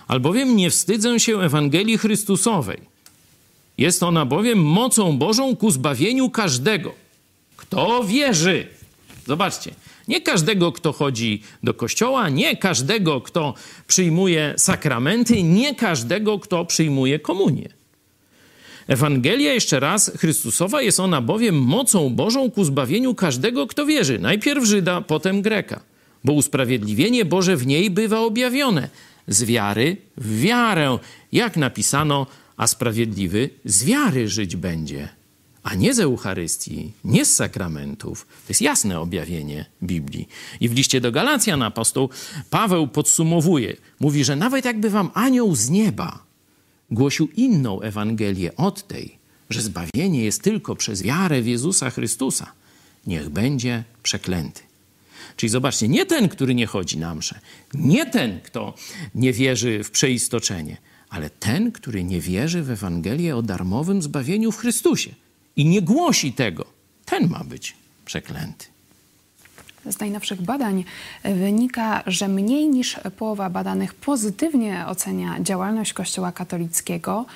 Albowiem 0.08 0.56
nie 0.56 0.70
wstydzę 0.70 1.20
się 1.20 1.40
Ewangelii 1.40 1.98
Chrystusowej. 1.98 2.80
Jest 3.78 4.02
ona 4.02 4.26
bowiem 4.26 4.62
mocą 4.62 5.18
Bożą 5.18 5.56
ku 5.56 5.70
zbawieniu 5.70 6.30
każdego, 6.30 6.94
kto 7.56 8.04
wierzy. 8.04 8.66
Zobaczcie, 9.26 9.74
nie 10.08 10.20
każdego, 10.20 10.72
kto 10.72 10.92
chodzi 10.92 11.42
do 11.62 11.74
kościoła, 11.74 12.28
nie 12.28 12.56
każdego, 12.56 13.20
kto 13.20 13.54
przyjmuje 13.86 14.54
sakramenty, 14.56 15.42
nie 15.42 15.74
każdego, 15.74 16.38
kto 16.38 16.64
przyjmuje 16.64 17.18
komunię. 17.18 17.68
Ewangelia, 18.88 19.52
jeszcze 19.52 19.80
raz, 19.80 20.12
Chrystusowa 20.18 20.82
jest 20.82 21.00
ona 21.00 21.20
bowiem 21.20 21.58
mocą 21.58 22.10
Bożą 22.10 22.50
ku 22.50 22.64
zbawieniu 22.64 23.14
każdego, 23.14 23.66
kto 23.66 23.86
wierzy. 23.86 24.18
Najpierw 24.18 24.64
Żyda, 24.64 25.00
potem 25.00 25.42
Greka. 25.42 25.80
Bo 26.26 26.32
usprawiedliwienie 26.32 27.24
Boże 27.24 27.56
w 27.56 27.66
niej 27.66 27.90
bywa 27.90 28.20
objawione. 28.20 28.88
Z 29.28 29.44
wiary 29.44 29.96
w 30.16 30.40
wiarę. 30.40 30.98
Jak 31.32 31.56
napisano, 31.56 32.26
a 32.56 32.66
sprawiedliwy 32.66 33.50
z 33.64 33.84
wiary 33.84 34.28
żyć 34.28 34.56
będzie. 34.56 35.08
A 35.62 35.74
nie 35.74 35.94
z 35.94 36.00
Eucharystii, 36.00 36.92
nie 37.04 37.24
z 37.24 37.34
sakramentów. 37.34 38.26
To 38.26 38.48
jest 38.48 38.60
jasne 38.60 39.00
objawienie 39.00 39.66
Biblii. 39.82 40.28
I 40.60 40.68
w 40.68 40.74
liście 40.74 41.00
do 41.00 41.12
Galacjan 41.12 41.62
apostoł 41.62 42.10
Paweł 42.50 42.88
podsumowuje. 42.88 43.76
Mówi, 44.00 44.24
że 44.24 44.36
nawet 44.36 44.64
jakby 44.64 44.90
wam 44.90 45.10
anioł 45.14 45.54
z 45.54 45.70
nieba 45.70 46.24
głosił 46.90 47.28
inną 47.36 47.80
Ewangelię 47.80 48.56
od 48.56 48.86
tej, 48.86 49.18
że 49.50 49.62
zbawienie 49.62 50.24
jest 50.24 50.42
tylko 50.42 50.76
przez 50.76 51.02
wiarę 51.02 51.42
w 51.42 51.46
Jezusa 51.46 51.90
Chrystusa, 51.90 52.52
niech 53.06 53.28
będzie 53.28 53.84
przeklęty. 54.02 54.65
Czyli 55.36 55.50
zobaczcie, 55.50 55.88
nie 55.88 56.06
ten, 56.06 56.28
który 56.28 56.54
nie 56.54 56.66
chodzi 56.66 56.98
na 56.98 57.14
mszę, 57.14 57.40
nie 57.74 58.06
ten, 58.06 58.40
kto 58.40 58.74
nie 59.14 59.32
wierzy 59.32 59.84
w 59.84 59.90
przeistoczenie, 59.90 60.76
ale 61.08 61.30
ten, 61.30 61.72
który 61.72 62.04
nie 62.04 62.20
wierzy 62.20 62.62
w 62.62 62.70
Ewangelię 62.70 63.36
o 63.36 63.42
darmowym 63.42 64.02
zbawieniu 64.02 64.52
w 64.52 64.56
Chrystusie 64.56 65.10
i 65.56 65.64
nie 65.64 65.82
głosi 65.82 66.32
tego, 66.32 66.64
ten 67.04 67.28
ma 67.28 67.44
być 67.44 67.74
przeklęty. 68.04 68.66
Z 69.90 70.00
najnowszych 70.00 70.42
badań 70.42 70.84
wynika, 71.24 72.02
że 72.06 72.28
mniej 72.28 72.68
niż 72.68 72.96
połowa 73.16 73.50
badanych 73.50 73.94
pozytywnie 73.94 74.84
ocenia 74.86 75.36
działalność 75.40 75.92
Kościoła 75.92 76.32
katolickiego. 76.32 77.26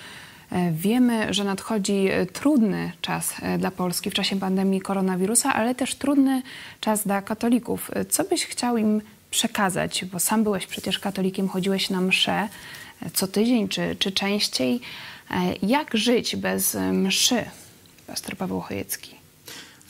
E, 0.52 0.72
Wiemy, 0.72 1.34
że 1.34 1.44
nadchodzi 1.44 2.08
trudny 2.32 2.92
czas 3.00 3.34
e, 3.42 3.58
dla 3.58 3.70
Polski 3.70 4.10
w 4.10 4.14
czasie 4.14 4.38
pandemii 4.40 4.80
koronawirusa, 4.80 5.54
ale 5.54 5.74
też 5.74 5.94
trudny 5.94 6.42
czas 6.80 7.02
dla 7.06 7.22
katolików. 7.22 7.90
E, 7.94 8.04
Co 8.04 8.24
byś 8.24 8.46
chciał 8.46 8.76
im 8.76 9.02
przekazać? 9.30 10.04
Bo 10.04 10.20
sam 10.20 10.44
byłeś 10.44 10.66
przecież 10.66 10.98
katolikiem, 10.98 11.48
chodziłeś 11.48 11.90
na 11.90 12.00
msze 12.00 12.48
e, 13.02 13.10
co 13.10 13.26
tydzień 13.26 13.68
czy, 13.68 13.96
czy 13.98 14.12
częściej. 14.12 14.80
E, 15.30 15.34
Jak 15.62 15.96
żyć 15.96 16.36
bez 16.36 16.74
e, 16.74 16.92
mszy? 16.92 17.44
Pastor 18.06 18.36
Paweł 18.36 18.60
Chojecki. 18.60 19.19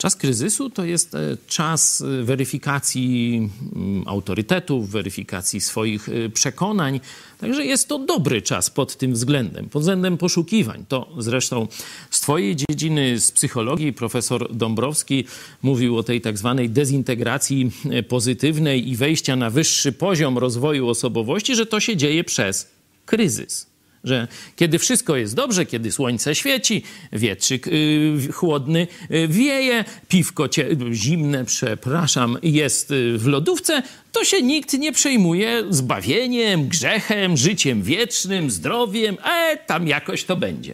Czas 0.01 0.15
kryzysu 0.15 0.69
to 0.69 0.85
jest 0.85 1.15
e, 1.15 1.37
czas 1.47 2.01
e, 2.01 2.23
weryfikacji 2.23 3.35
mm, 3.75 4.03
autorytetów, 4.07 4.89
weryfikacji 4.89 5.61
swoich 5.61 6.09
e, 6.09 6.29
przekonań. 6.29 6.99
Także 7.37 7.65
jest 7.65 7.87
to 7.87 7.99
dobry 7.99 8.41
czas 8.41 8.69
pod 8.69 8.97
tym 8.97 9.13
względem, 9.13 9.69
pod 9.69 9.81
względem 9.81 10.17
poszukiwań. 10.17 10.85
To 10.87 11.09
zresztą 11.17 11.67
z 12.09 12.19
Twojej 12.19 12.55
dziedziny, 12.55 13.19
z 13.19 13.31
psychologii, 13.31 13.93
profesor 13.93 14.55
Dąbrowski 14.55 15.25
mówił 15.61 15.97
o 15.97 16.03
tej 16.03 16.21
tak 16.21 16.37
zwanej 16.37 16.69
dezintegracji 16.69 17.71
pozytywnej 18.07 18.89
i 18.89 18.95
wejścia 18.95 19.35
na 19.35 19.49
wyższy 19.49 19.91
poziom 19.91 20.37
rozwoju 20.37 20.89
osobowości, 20.89 21.55
że 21.55 21.65
to 21.65 21.79
się 21.79 21.97
dzieje 21.97 22.23
przez 22.23 22.67
kryzys 23.05 23.70
że 24.03 24.27
kiedy 24.55 24.79
wszystko 24.79 25.15
jest 25.15 25.35
dobrze, 25.35 25.65
kiedy 25.65 25.91
słońce 25.91 26.35
świeci, 26.35 26.83
wietrzyk 27.13 27.67
yy, 27.67 28.31
chłodny 28.31 28.87
yy, 29.09 29.27
wieje, 29.27 29.85
piwko 30.07 30.49
cie, 30.49 30.67
zimne, 30.91 31.45
przepraszam, 31.45 32.37
jest 32.43 32.93
w 33.17 33.27
lodówce, 33.27 33.83
to 34.11 34.23
się 34.23 34.41
nikt 34.41 34.73
nie 34.73 34.91
przejmuje 34.91 35.63
zbawieniem, 35.69 36.67
grzechem, 36.67 37.37
życiem 37.37 37.83
wiecznym, 37.83 38.51
zdrowiem, 38.51 39.17
e, 39.23 39.57
tam 39.57 39.87
jakoś 39.87 40.23
to 40.23 40.35
będzie. 40.35 40.73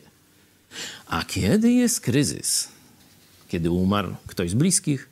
A 1.08 1.24
kiedy 1.24 1.72
jest 1.72 2.02
kryzys? 2.02 2.68
Kiedy 3.48 3.72
umarł 3.72 4.16
ktoś 4.28 4.50
z 4.50 4.54
bliskich? 4.54 5.10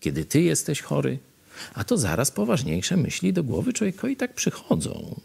Kiedy 0.00 0.24
ty 0.24 0.42
jesteś 0.42 0.80
chory? 0.80 1.18
A 1.74 1.84
to 1.84 1.98
zaraz 1.98 2.30
poważniejsze 2.30 2.96
myśli 2.96 3.32
do 3.32 3.44
głowy 3.44 3.72
człowieka 3.72 4.08
i 4.08 4.16
tak 4.16 4.34
przychodzą. 4.34 5.20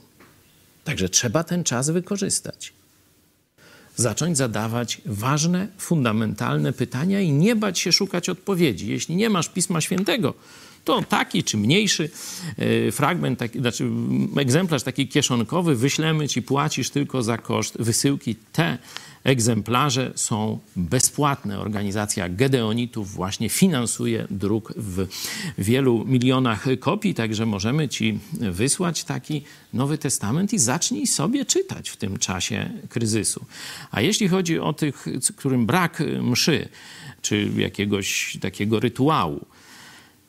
Także 0.84 1.10
trzeba 1.10 1.44
ten 1.44 1.64
czas 1.64 1.90
wykorzystać. 1.90 2.74
Zacząć 3.96 4.38
zadawać 4.38 5.02
ważne, 5.06 5.68
fundamentalne 5.78 6.74
pytania 6.74 7.22
i 7.22 7.32
nie 7.32 7.56
bać 7.56 7.80
się 7.80 7.92
szukać 7.92 8.30
odpowiedzi. 8.30 8.88
Jeśli 8.88 9.16
nie 9.16 9.30
masz 9.30 9.50
Pisma 9.50 9.82
Świętego, 9.82 10.34
to 10.84 11.02
taki 11.02 11.44
czy 11.44 11.58
mniejszy 11.58 12.10
e, 12.58 12.92
fragment, 12.92 13.40
taki, 13.40 13.60
znaczy 13.60 13.90
egzemplarz 14.38 14.84
taki 14.84 15.08
kieszonkowy 15.08 15.76
wyślemy 15.76 16.28
ci, 16.28 16.42
płacisz 16.42 16.90
tylko 16.90 17.24
za 17.24 17.38
koszt 17.38 17.78
wysyłki. 17.80 18.36
Te 18.52 18.78
egzemplarze 19.24 20.12
są 20.16 20.60
bezpłatne. 20.76 21.60
Organizacja 21.60 22.30
Gedeonitów 22.30 23.12
właśnie 23.12 23.50
finansuje 23.50 24.28
druk 24.30 24.74
w 24.78 25.08
wielu 25.58 26.06
milionach 26.06 26.66
kopii, 26.80 27.14
także 27.14 27.46
możemy 27.46 27.90
Ci 27.90 28.20
wysłać 28.34 29.04
taki 29.04 29.44
Nowy 29.74 29.98
Testament 29.98 30.54
i 30.54 30.60
zacznij 30.60 31.08
sobie 31.08 31.46
czytać 31.46 31.90
w 31.90 31.98
tym 31.98 32.18
czasie 32.18 32.70
kryzysu. 32.90 33.46
A 33.92 34.02
jeśli 34.02 34.28
chodzi 34.28 34.60
o 34.60 34.74
tych, 34.74 35.06
którym 35.38 35.66
brak 35.66 36.04
mszy, 36.22 36.70
czy 37.22 37.52
jakiegoś 37.58 38.38
takiego 38.42 38.80
rytuału, 38.80 39.46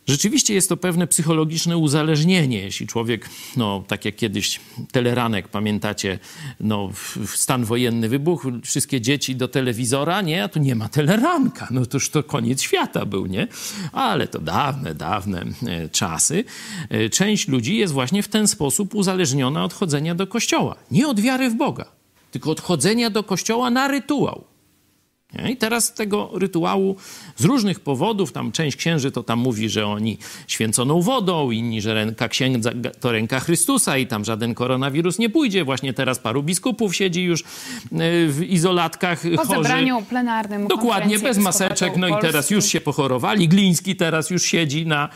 Rzeczywiście 0.06 0.54
jest 0.54 0.68
to 0.68 0.76
pewne 0.76 1.06
psychologiczne 1.06 1.76
uzależnienie, 1.76 2.58
jeśli 2.58 2.86
człowiek, 2.86 3.28
no 3.56 3.84
tak 3.88 4.04
jak 4.04 4.16
kiedyś 4.16 4.60
teleranek, 4.92 5.48
pamiętacie, 5.48 6.18
no 6.60 6.90
stan 7.26 7.64
wojenny 7.64 8.08
wybuchł, 8.08 8.50
wszystkie 8.62 9.00
dzieci 9.00 9.36
do 9.36 9.48
telewizora, 9.48 10.22
nie, 10.22 10.44
a 10.44 10.48
tu 10.48 10.58
nie 10.58 10.74
ma 10.74 10.88
teleranka, 10.88 11.68
no 11.70 11.86
toż 11.86 12.10
to 12.10 12.22
koniec 12.22 12.62
świata 12.62 13.06
był, 13.06 13.26
nie? 13.26 13.48
Ale 13.92 14.28
to 14.28 14.38
dawne, 14.38 14.94
dawne 14.94 15.44
e, 15.66 15.88
czasy. 15.88 16.44
E, 16.88 17.08
część 17.08 17.48
ludzi 17.48 17.76
jest 17.76 17.92
właśnie 17.92 18.22
w 18.22 18.28
ten 18.28 18.48
sposób 18.48 18.94
uzależniona 18.94 19.64
od 19.64 19.72
chodzenia 19.72 20.14
do 20.14 20.26
kościoła. 20.26 20.76
Nie 20.90 21.08
od 21.08 21.20
wiary 21.20 21.50
w 21.50 21.54
Boga, 21.54 21.84
tylko 22.30 22.50
od 22.50 22.60
chodzenia 22.60 23.10
do 23.10 23.22
kościoła 23.22 23.70
na 23.70 23.88
rytuał. 23.88 24.53
I 25.50 25.56
teraz 25.56 25.94
tego 25.94 26.30
rytuału 26.34 26.96
z 27.36 27.44
różnych 27.44 27.80
powodów, 27.80 28.32
tam 28.32 28.52
część 28.52 28.76
księży 28.76 29.10
to 29.10 29.22
tam 29.22 29.38
mówi, 29.38 29.68
że 29.68 29.86
oni 29.86 30.18
święconą 30.46 31.02
wodą, 31.02 31.50
inni, 31.50 31.80
że 31.80 31.94
ręka 31.94 32.28
księdza 32.28 32.70
to 33.00 33.12
ręka 33.12 33.40
Chrystusa 33.40 33.98
i 33.98 34.06
tam 34.06 34.24
żaden 34.24 34.54
koronawirus 34.54 35.18
nie 35.18 35.30
pójdzie. 35.30 35.64
Właśnie 35.64 35.94
teraz 35.94 36.18
paru 36.18 36.42
biskupów 36.42 36.96
siedzi 36.96 37.22
już 37.22 37.42
e, 37.42 37.44
w 38.28 38.44
izolatkach 38.48 39.22
po 39.36 39.44
chorzy. 39.44 39.50
zebraniu 39.50 40.02
plenarnym 40.08 40.66
Dokładnie, 40.66 41.18
bez 41.18 41.38
maseczek. 41.38 41.96
No 41.96 42.08
i 42.08 42.20
teraz 42.20 42.50
już 42.50 42.64
się 42.64 42.80
pochorowali. 42.80 43.48
Gliński 43.48 43.96
teraz 43.96 44.30
już 44.30 44.42
siedzi 44.42 44.86
na... 44.86 45.08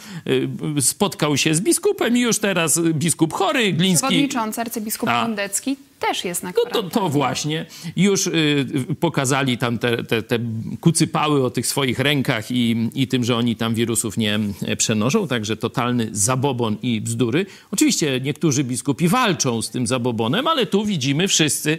E, 0.77 0.81
spotkał 0.81 1.37
się 1.37 1.55
z 1.55 1.61
biskupem 1.61 2.17
i 2.17 2.21
już 2.21 2.39
teraz 2.39 2.81
biskup 2.81 3.33
chory. 3.33 3.73
Gliński... 3.73 4.07
Przewodniczący 4.07 4.61
arcybiskup 4.61 5.09
Kondecki 5.09 5.77
też 5.99 6.25
jest 6.25 6.43
na 6.43 6.53
No 6.57 6.71
to, 6.71 6.83
to 6.83 7.09
właśnie. 7.09 7.67
Już 7.97 8.27
y, 8.27 8.67
pokazali 9.01 9.59
tam 9.59 9.79
te, 9.79 10.05
te, 10.05 10.23
te 10.23 10.39
kucypały 10.81 11.45
o 11.45 11.51
tych 11.51 11.67
swoich 11.67 11.99
rękach 11.99 12.51
i, 12.51 12.91
i 12.95 13.09
tym, 13.09 13.25
że 13.25 13.37
oni 13.37 13.57
tam 13.57 13.75
wirusów 13.75 14.17
nie 14.17 14.39
e, 14.67 14.77
przenoszą, 14.77 15.29
także 15.29 15.57
totalny 15.57 16.09
zabobon 16.13 16.77
i 16.83 17.01
bzdury. 17.01 17.47
Oczywiście 17.71 18.21
niektórzy 18.21 18.65
biskupi 18.65 19.09
walczą 19.09 19.63
z 19.63 19.71
tym 19.71 19.87
zabobonem, 19.87 20.47
ale 20.47 20.67
tu 20.67 20.85
widzimy 20.85 21.29
wszyscy 21.29 21.79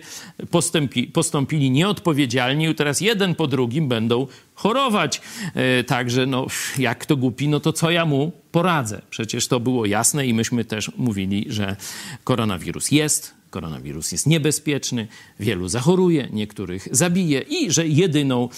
postępi, 0.51 1.03
postąpili 1.03 1.71
nieodpowiedzialnie 1.71 2.69
i 2.69 2.75
teraz 2.75 3.01
jeden 3.01 3.35
po 3.35 3.47
drugim 3.47 3.87
będą 3.87 4.27
chorować. 4.55 5.21
E, 5.55 5.83
także 5.83 6.25
no, 6.25 6.47
jak 6.77 7.05
to 7.05 7.17
głupi, 7.17 7.47
no 7.47 7.59
to 7.59 7.73
co 7.73 7.91
ja 7.91 8.05
mu 8.05 8.31
poradzę? 8.51 9.01
Przecież 9.09 9.47
to 9.47 9.59
było 9.59 9.85
jasne 9.85 10.27
i 10.27 10.33
myśmy 10.33 10.65
też 10.65 10.91
mówili, 10.97 11.45
że 11.49 11.75
koronawirus 12.23 12.91
jest, 12.91 13.38
koronawirus 13.49 14.11
jest 14.11 14.27
niebezpieczny, 14.27 15.07
wielu 15.39 15.67
zachoruje, 15.67 16.27
niektórych 16.31 16.87
zabije 16.91 17.39
i 17.39 17.71
że 17.71 17.87
jedyną, 17.87 18.49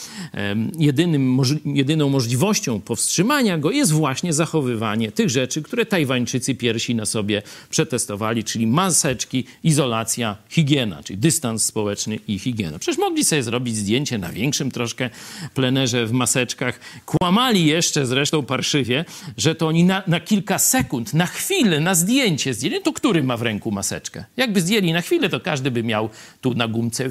jedynym, 0.78 1.42
jedyną 1.66 2.10
możliwością 2.10 2.82
powstrzymania 2.82 3.58
go 3.58 3.72
jest 3.72 3.92
właśnie 3.92 4.34
zachowywanie 4.34 5.12
tych 5.12 5.30
rzeczy, 5.30 5.62
które 5.62 5.86
Tajwańczycy 5.86 6.56
pierwsi 6.56 6.96
na 6.96 7.06
sobie 7.06 7.42
przetestowali, 7.70 8.44
czyli 8.44 8.68
maseczki, 8.68 9.46
izolacja, 9.64 10.38
higiena, 10.50 11.04
czyli 11.04 11.20
dystans 11.20 11.66
społeczny 11.66 12.20
i 12.28 12.40
higiena. 12.40 12.80
Przecież 12.80 13.00
mogli 13.00 13.26
sobie 13.26 13.44
zrobić 13.44 13.78
zdjęcie 13.78 14.18
na 14.18 14.30
większym 14.30 14.72
troszkę 14.72 15.10
plenerze 15.54 16.06
w 16.06 16.12
maseczkach. 16.12 16.80
Kłamali 17.06 17.66
jeszcze 17.66 18.06
zresztą 18.06 18.44
parszywie, 18.44 19.06
że 19.38 19.56
to 19.56 19.68
oni 19.68 19.84
na, 19.84 20.04
na 20.08 20.20
kilka 20.20 20.60
sekund, 20.60 21.14
na 21.14 21.26
chwilę, 21.26 21.80
na 21.80 21.96
zdjęcie 21.96 22.54
zdjęli. 22.54 22.82
To 22.82 22.94
który 22.94 23.24
ma 23.24 23.38
w 23.38 23.42
ręku 23.42 23.72
maseczkę? 23.72 24.26
Jakby 24.38 24.62
zdjęli 24.82 24.94
na 24.94 25.02
chwilę, 25.02 25.30
to 25.30 25.40
każdy 25.40 25.72
by 25.72 25.84
miał 25.84 26.10
tu 26.42 26.54
na 26.54 26.68
gumce. 26.68 27.10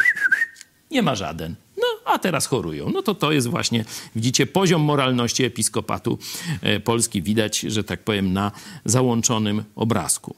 Nie 0.91 1.03
ma 1.03 1.15
żaden. 1.15 1.55
No, 1.77 1.87
a 2.05 2.19
teraz 2.19 2.47
chorują. 2.47 2.91
No 2.91 3.03
to 3.03 3.15
to 3.15 3.33
jest 3.33 3.47
właśnie, 3.47 3.85
widzicie, 4.17 4.47
poziom 4.47 4.83
moralności 4.83 5.45
episkopatu 5.45 6.19
e, 6.63 6.81
Polski 6.81 7.23
widać, 7.23 7.61
że 7.61 7.85
tak 7.85 8.01
powiem, 8.01 8.33
na 8.33 8.53
załączonym 8.85 9.65
obrazku. 9.77 10.35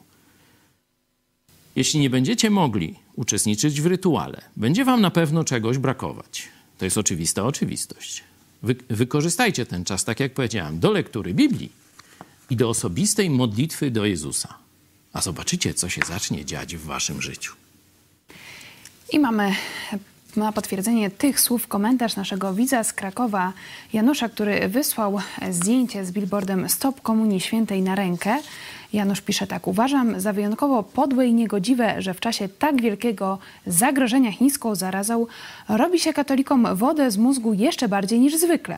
Jeśli 1.75 1.99
nie 1.99 2.09
będziecie 2.09 2.49
mogli 2.49 2.95
uczestniczyć 3.15 3.81
w 3.81 3.85
rytuale, 3.85 4.41
będzie 4.55 4.85
wam 4.85 5.01
na 5.01 5.11
pewno 5.11 5.43
czegoś 5.43 5.77
brakować. 5.77 6.47
To 6.77 6.85
jest 6.85 6.97
oczywista 6.97 7.43
oczywistość. 7.43 8.23
Wy, 8.63 8.75
wykorzystajcie 8.89 9.65
ten 9.65 9.85
czas, 9.85 10.05
tak 10.05 10.19
jak 10.19 10.33
powiedziałem, 10.33 10.79
do 10.79 10.91
lektury 10.91 11.33
Biblii 11.33 11.71
i 12.49 12.55
do 12.55 12.69
osobistej 12.69 13.29
modlitwy 13.29 13.91
do 13.91 14.05
Jezusa 14.05 14.62
a 15.13 15.21
zobaczycie, 15.21 15.73
co 15.73 15.89
się 15.89 16.01
zacznie 16.07 16.45
dziać 16.45 16.75
w 16.75 16.85
waszym 16.85 17.21
życiu. 17.21 17.53
I 19.11 19.19
mamy 19.19 19.55
na 20.35 20.51
potwierdzenie 20.51 21.09
tych 21.09 21.39
słów 21.39 21.67
komentarz 21.67 22.15
naszego 22.15 22.53
widza 22.53 22.83
z 22.83 22.93
Krakowa, 22.93 23.53
Janusza, 23.93 24.29
który 24.29 24.67
wysłał 24.69 25.19
zdjęcie 25.51 26.05
z 26.05 26.11
billboardem 26.11 26.69
Stop 26.69 27.01
Komunii 27.01 27.39
Świętej 27.39 27.81
na 27.81 27.95
rękę. 27.95 28.37
Janusz 28.93 29.21
pisze 29.21 29.47
tak: 29.47 29.67
Uważam 29.67 30.19
za 30.19 30.33
wyjątkowo 30.33 30.83
podłe 30.83 31.27
i 31.27 31.33
niegodziwe, 31.33 32.01
że 32.01 32.13
w 32.13 32.19
czasie 32.19 32.49
tak 32.49 32.81
wielkiego 32.81 33.39
zagrożenia 33.67 34.31
chińską 34.31 34.75
zarazą 34.75 35.25
robi 35.69 35.99
się 35.99 36.13
katolikom 36.13 36.75
wodę 36.75 37.11
z 37.11 37.17
mózgu 37.17 37.53
jeszcze 37.53 37.87
bardziej 37.87 38.19
niż 38.19 38.35
zwykle. 38.35 38.77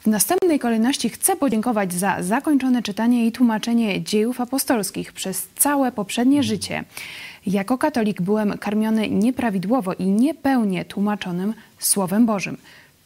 W 0.00 0.06
następnej 0.06 0.58
kolejności 0.58 1.10
chcę 1.10 1.36
podziękować 1.36 1.92
za 1.92 2.22
zakończone 2.22 2.82
czytanie 2.82 3.26
i 3.26 3.32
tłumaczenie 3.32 4.02
dziejów 4.02 4.40
apostolskich 4.40 5.12
przez 5.12 5.48
całe 5.56 5.92
poprzednie 5.92 6.42
życie. 6.42 6.84
Jako 7.46 7.78
katolik 7.78 8.22
byłem 8.22 8.58
karmiony 8.58 9.10
nieprawidłowo 9.10 9.94
i 9.94 10.04
niepełnie 10.04 10.84
tłumaczonym 10.84 11.54
Słowem 11.78 12.26
Bożym. 12.26 12.56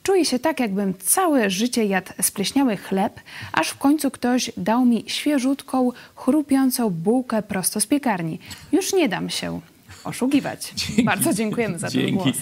Czuję 0.03 0.25
się 0.25 0.39
tak, 0.39 0.61
jakbym 0.61 0.95
całe 0.99 1.51
życie 1.51 1.85
jadł 1.85 2.13
spleśniały 2.23 2.77
chleb, 2.77 3.21
aż 3.53 3.69
w 3.69 3.79
końcu 3.79 4.11
ktoś 4.11 4.51
dał 4.57 4.85
mi 4.85 5.05
świeżutką, 5.07 5.93
chrupiącą 6.15 6.91
bułkę 6.91 7.43
prosto 7.43 7.81
z 7.81 7.87
piekarni. 7.87 8.39
Już 8.73 8.93
nie 8.93 9.09
dam 9.09 9.31
się 9.31 9.61
oszukiwać. 10.05 10.73
Dzięki, 10.75 11.03
bardzo 11.03 11.35
dziękujemy 11.35 11.79
za 11.79 11.89
dzięki, 11.89 12.07
ten 12.07 12.15
głos. 12.15 12.37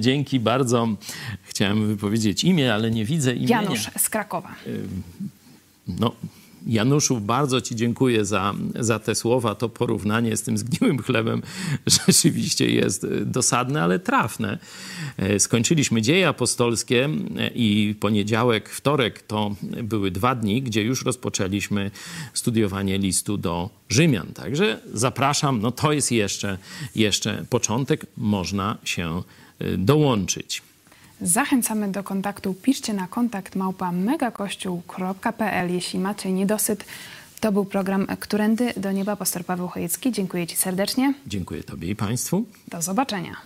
Dzięki 0.00 0.40
bardzo. 0.40 0.88
Chciałem 1.58 1.86
wypowiedzieć 1.86 2.44
imię, 2.44 2.74
ale 2.74 2.90
nie 2.90 3.04
widzę 3.04 3.34
imienia. 3.34 3.62
Janusz 3.62 3.90
z 3.98 4.08
Krakowa. 4.08 4.54
No, 5.88 6.12
Januszu, 6.66 7.20
bardzo 7.20 7.60
Ci 7.60 7.76
dziękuję 7.76 8.24
za, 8.24 8.54
za 8.74 8.98
te 8.98 9.14
słowa. 9.14 9.54
To 9.54 9.68
porównanie 9.68 10.36
z 10.36 10.42
tym 10.42 10.58
zgniłym 10.58 10.98
chlebem 10.98 11.42
rzeczywiście 12.06 12.70
jest 12.70 13.06
dosadne, 13.24 13.82
ale 13.82 13.98
trafne. 13.98 14.58
E, 15.16 15.40
skończyliśmy 15.40 16.02
dzieje 16.02 16.28
apostolskie 16.28 17.08
i 17.54 17.94
poniedziałek, 18.00 18.68
wtorek 18.68 19.22
to 19.22 19.54
były 19.82 20.10
dwa 20.10 20.34
dni, 20.34 20.62
gdzie 20.62 20.82
już 20.82 21.04
rozpoczęliśmy 21.04 21.90
studiowanie 22.34 22.98
listu 22.98 23.36
do 23.36 23.70
Rzymian. 23.88 24.26
Także 24.26 24.80
zapraszam, 24.94 25.60
no 25.60 25.72
to 25.72 25.92
jest 25.92 26.12
jeszcze, 26.12 26.58
jeszcze 26.94 27.44
początek, 27.50 28.06
można 28.16 28.78
się 28.84 29.22
e, 29.58 29.76
dołączyć. 29.78 30.67
Zachęcamy 31.20 31.88
do 31.88 32.02
kontaktu. 32.02 32.54
Piszcie 32.54 32.94
na 32.94 33.08
kontakt 33.08 33.56
małpa 33.56 33.92
megakościół.pl, 33.92 35.72
jeśli 35.72 35.98
macie 35.98 36.32
niedosyt. 36.32 36.84
To 37.40 37.52
był 37.52 37.64
program 37.64 38.06
Którędy 38.20 38.72
do 38.76 38.92
Nieba. 38.92 39.16
Pastor 39.16 39.44
Paweł 39.44 39.68
Chojecki, 39.68 40.12
dziękuję 40.12 40.46
Ci 40.46 40.56
serdecznie. 40.56 41.14
Dziękuję 41.26 41.62
Tobie 41.62 41.88
i 41.88 41.96
Państwu. 41.96 42.44
Do 42.68 42.82
zobaczenia. 42.82 43.36